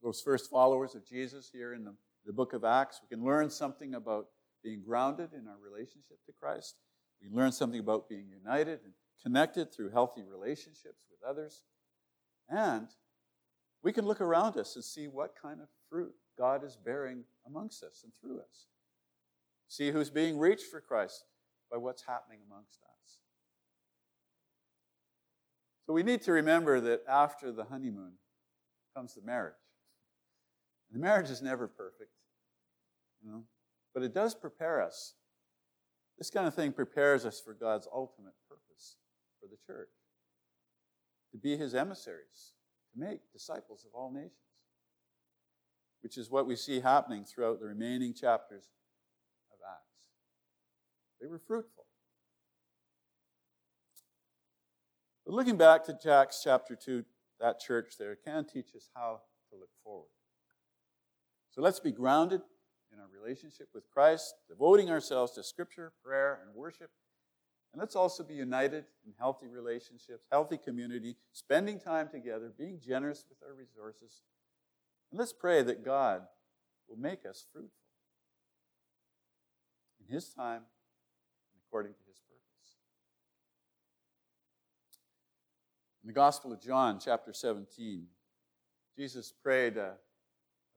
those 0.03 0.23
first 0.23 0.49
followers 0.49 0.95
of 0.95 1.07
Jesus 1.07 1.51
here 1.53 1.75
in 1.75 1.85
the, 1.85 1.93
the 2.25 2.33
book 2.33 2.55
of 2.55 2.65
Acts. 2.65 3.03
We 3.03 3.15
can 3.15 3.23
learn 3.23 3.51
something 3.51 3.93
about 3.95 4.29
being 4.65 4.81
grounded 4.83 5.35
in 5.35 5.47
our 5.49 5.59
relationship 5.63 6.25
to 6.25 6.33
Christ. 6.41 6.77
We 7.21 7.29
learn 7.29 7.53
something 7.53 7.81
about 7.81 8.09
being 8.09 8.25
united 8.31 8.81
and 8.85 8.95
connected 9.23 9.73
through 9.73 9.91
healthy 9.91 10.23
relationships 10.23 11.05
with 11.11 11.29
others. 11.29 11.63
And 12.49 12.89
we 13.83 13.93
can 13.93 14.05
look 14.05 14.21
around 14.21 14.57
us 14.57 14.75
and 14.77 14.85
see 14.85 15.07
what 15.09 15.35
kind 15.41 15.61
of 15.61 15.69
fruit 15.89 16.15
God 16.39 16.65
is 16.65 16.77
bearing 16.77 17.25
amongst 17.47 17.83
us 17.83 18.03
and 18.05 18.13
through 18.21 18.41
us. 18.41 18.67
See 19.69 19.91
who's 19.91 20.11
being 20.11 20.39
reached 20.39 20.67
for 20.67 20.81
Christ 20.81 21.25
by 21.71 21.77
what's 21.77 22.03
happening 22.03 22.41
amongst 22.47 22.81
us. 22.83 23.19
So 25.87 25.93
we 25.93 26.03
need 26.03 26.23
to 26.23 26.33
remember 26.33 26.81
that 26.81 27.03
after 27.09 27.53
the 27.53 27.65
honeymoon 27.65 28.13
comes 28.95 29.15
the 29.15 29.23
marriage. 29.23 29.55
The 30.93 30.99
marriage 30.99 31.31
is 31.31 31.41
never 31.41 31.69
perfect, 31.69 32.11
you 33.23 33.31
know, 33.31 33.45
but 33.95 34.03
it 34.03 34.13
does 34.13 34.35
prepare 34.35 34.83
us. 34.83 35.15
This 36.19 36.31
kind 36.31 36.47
of 36.47 36.55
thing 36.55 36.73
prepares 36.73 37.25
us 37.25 37.41
for 37.41 37.55
God's 37.55 37.87
ultimate 37.95 38.35
for 39.41 39.47
the 39.47 39.59
church 39.67 39.89
to 41.33 41.39
be 41.39 41.57
his 41.57 41.75
emissaries, 41.75 42.53
to 42.93 43.01
make 43.01 43.21
disciples 43.33 43.85
of 43.87 43.95
all 43.95 44.13
nations, 44.13 44.33
which 46.03 46.19
is 46.19 46.31
what 46.31 46.47
we 46.47 46.57
see 46.57 46.81
happening 46.81 47.25
throughout 47.25 47.61
the 47.61 47.67
remaining 47.67 48.13
chapters 48.13 48.65
of 49.53 49.59
Acts. 49.69 50.09
They 51.21 51.27
were 51.27 51.39
fruitful. 51.39 51.85
But 55.25 55.35
looking 55.35 55.57
back 55.57 55.85
to 55.85 56.13
Acts 56.13 56.41
chapter 56.43 56.75
2, 56.75 57.05
that 57.41 57.61
church 57.61 57.95
there 57.99 58.17
can 58.17 58.45
teach 58.45 58.75
us 58.75 58.91
how 58.95 59.21
to 59.51 59.57
look 59.57 59.71
forward. 59.85 60.09
So 61.51 61.63
let's 61.63 61.81
be 61.81 61.93
grounded 61.93 62.41
in 62.93 62.99
our 62.99 63.09
relationship 63.13 63.69
with 63.73 63.89
Christ, 63.91 64.35
devoting 64.49 64.91
ourselves 64.91 65.33
to 65.33 65.45
Scripture, 65.45 65.93
prayer, 66.05 66.41
and 66.45 66.55
worship. 66.55 66.91
And 67.73 67.81
let's 67.81 67.95
also 67.95 68.25
be 68.25 68.35
united 68.35 68.85
in 69.07 69.13
healthy 69.19 69.47
relationships, 69.47 70.27
healthy 70.31 70.59
community, 70.59 71.17
spending 71.33 71.79
time 71.79 72.09
together, 72.09 72.53
being 72.57 72.81
generous 72.81 73.25
with 73.29 73.39
our 73.47 73.55
resources. 73.55 74.23
And 75.11 75.19
let's 75.19 75.33
pray 75.33 75.63
that 75.63 75.85
God 75.85 76.23
will 76.89 76.97
make 76.97 77.25
us 77.25 77.47
fruitful 77.53 77.71
in 80.01 80.13
His 80.13 80.29
time 80.31 80.63
and 80.63 81.63
according 81.67 81.93
to 81.93 82.05
His 82.09 82.19
purpose. 82.19 82.77
In 86.03 86.09
the 86.09 86.13
Gospel 86.13 86.53
of 86.53 86.61
John, 86.61 86.99
chapter 87.03 87.33
17, 87.33 88.07
Jesus 88.97 89.33
prayed. 89.43 89.79
Uh, 89.79 89.91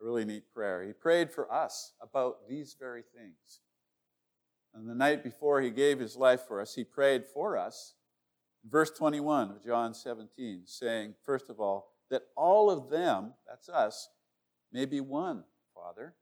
a 0.04 0.06
really 0.06 0.26
neat 0.26 0.44
prayer. 0.54 0.84
He 0.84 0.94
prayed 0.94 1.32
for 1.32 1.52
us 1.52 1.94
about 2.02 2.48
these 2.48 2.76
very 2.78 3.04
things. 3.16 3.62
And 4.74 4.90
the 4.90 4.96
night 4.96 5.24
before 5.24 5.62
he 5.62 5.70
gave 5.70 6.00
his 6.00 6.16
life 6.16 6.42
for 6.48 6.60
us, 6.60 6.76
he 6.76 6.84
prayed 6.84 7.26
for 7.26 7.58
us. 7.58 7.94
Verse 8.66 8.92
21 8.92 9.52
of 9.52 9.64
John 9.64 9.94
17, 9.94 10.64
saying, 10.66 11.16
first 11.26 11.50
of 11.50 11.60
all, 11.60 11.92
that 12.10 12.24
all 12.36 12.70
of 12.70 12.90
them, 12.90 13.34
that's 13.48 13.70
us, 13.70 14.10
may 14.72 14.86
be 14.86 15.00
one, 15.02 15.44
Father. 15.76 16.16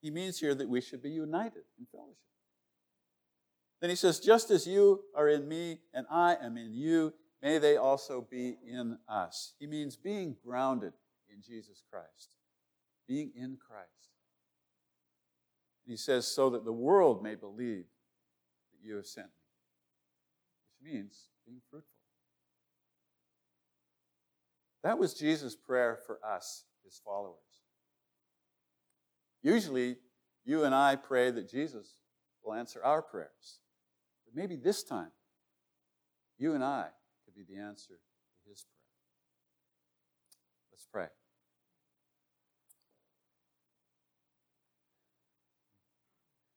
He 0.00 0.10
means 0.10 0.40
here 0.40 0.54
that 0.54 0.68
we 0.68 0.80
should 0.80 1.02
be 1.02 1.10
united 1.10 1.62
in 1.78 1.86
fellowship. 1.90 2.16
Then 3.80 3.90
he 3.90 3.96
says, 3.96 4.18
Just 4.18 4.50
as 4.50 4.66
you 4.66 5.02
are 5.14 5.28
in 5.28 5.48
me 5.48 5.80
and 5.92 6.06
I 6.10 6.36
am 6.40 6.56
in 6.56 6.72
you, 6.72 7.12
may 7.42 7.58
they 7.58 7.76
also 7.76 8.26
be 8.30 8.56
in 8.66 8.98
us. 9.08 9.54
He 9.58 9.66
means 9.66 9.96
being 9.96 10.36
grounded 10.44 10.94
in 11.28 11.42
Jesus 11.42 11.82
Christ, 11.90 12.36
being 13.06 13.32
in 13.36 13.56
Christ. 13.56 14.13
And 15.86 15.92
he 15.92 15.96
says, 15.96 16.26
So 16.26 16.50
that 16.50 16.64
the 16.64 16.72
world 16.72 17.22
may 17.22 17.34
believe 17.34 17.84
that 18.72 18.86
you 18.86 18.96
have 18.96 19.06
sent 19.06 19.26
me, 19.26 19.32
which 20.82 20.92
means 20.92 21.28
being 21.46 21.60
fruitful. 21.70 21.90
That 24.82 24.98
was 24.98 25.14
Jesus' 25.14 25.56
prayer 25.56 25.98
for 26.06 26.18
us, 26.24 26.64
his 26.84 27.00
followers. 27.04 27.38
Usually, 29.42 29.96
you 30.44 30.64
and 30.64 30.74
I 30.74 30.96
pray 30.96 31.30
that 31.30 31.48
Jesus 31.48 31.96
will 32.42 32.54
answer 32.54 32.82
our 32.84 33.02
prayers. 33.02 33.60
But 34.26 34.34
maybe 34.34 34.56
this 34.56 34.82
time, 34.82 35.12
you 36.38 36.54
and 36.54 36.62
I 36.62 36.88
could 37.24 37.34
be 37.34 37.44
the 37.44 37.60
answer 37.60 37.94
to 37.94 38.50
his 38.50 38.64
prayer. 38.64 38.74
Let's 40.70 40.86
pray. 40.90 41.23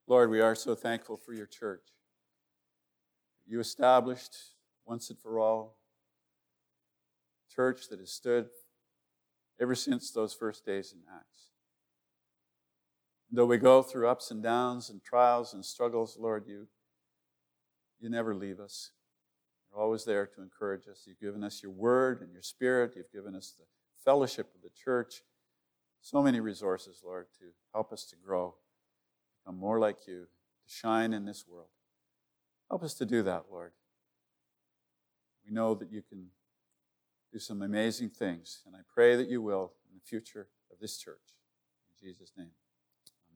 Lord, 0.07 0.29
we 0.29 0.39
are 0.39 0.55
so 0.55 0.73
thankful 0.73 1.17
for 1.17 1.33
your 1.33 1.45
church. 1.45 1.83
You 3.45 3.59
established 3.59 4.35
once 4.85 5.09
and 5.09 5.19
for 5.19 5.39
all 5.39 5.77
church 7.53 7.89
that 7.89 7.99
has 7.99 8.11
stood 8.11 8.47
ever 9.59 9.75
since 9.75 10.11
those 10.11 10.33
first 10.33 10.65
days 10.65 10.93
in 10.93 10.99
Acts. 11.13 11.51
Though 13.29 13.45
we 13.45 13.57
go 13.57 13.81
through 13.81 14.07
ups 14.07 14.31
and 14.31 14.41
downs 14.41 14.89
and 14.89 15.03
trials 15.03 15.53
and 15.53 15.65
struggles, 15.65 16.17
Lord, 16.17 16.45
you, 16.47 16.67
you 17.99 18.09
never 18.09 18.33
leave 18.33 18.61
us. 18.61 18.91
You're 19.69 19.81
always 19.81 20.05
there 20.05 20.25
to 20.25 20.41
encourage 20.41 20.87
us. 20.87 21.03
You've 21.05 21.19
given 21.19 21.43
us 21.43 21.61
your 21.61 21.73
word 21.73 22.21
and 22.21 22.31
your 22.31 22.41
spirit. 22.41 22.93
You've 22.95 23.11
given 23.11 23.35
us 23.35 23.53
the 23.57 23.65
fellowship 24.05 24.53
of 24.55 24.61
the 24.61 24.69
church. 24.69 25.23
So 25.99 26.21
many 26.21 26.39
resources, 26.39 27.01
Lord, 27.03 27.25
to 27.39 27.45
help 27.73 27.91
us 27.91 28.05
to 28.05 28.15
grow, 28.15 28.55
become 29.47 29.59
more 29.59 29.79
like 29.79 30.07
you, 30.07 30.23
to 30.23 30.73
shine 30.73 31.13
in 31.13 31.25
this 31.25 31.45
world. 31.47 31.69
Help 32.69 32.83
us 32.83 32.93
to 32.95 33.05
do 33.05 33.23
that, 33.23 33.45
Lord. 33.49 33.71
We 35.45 35.53
know 35.53 35.73
that 35.75 35.91
you 35.91 36.01
can 36.01 36.27
do 37.31 37.39
some 37.39 37.61
amazing 37.61 38.09
things. 38.09 38.59
And 38.65 38.75
I 38.75 38.79
pray 38.93 39.15
that 39.15 39.29
you 39.29 39.41
will 39.41 39.71
in 39.89 39.95
the 39.95 40.05
future 40.05 40.49
of 40.71 40.79
this 40.79 40.97
church. 40.97 41.35
In 42.01 42.09
Jesus' 42.09 42.33
name. 42.37 42.51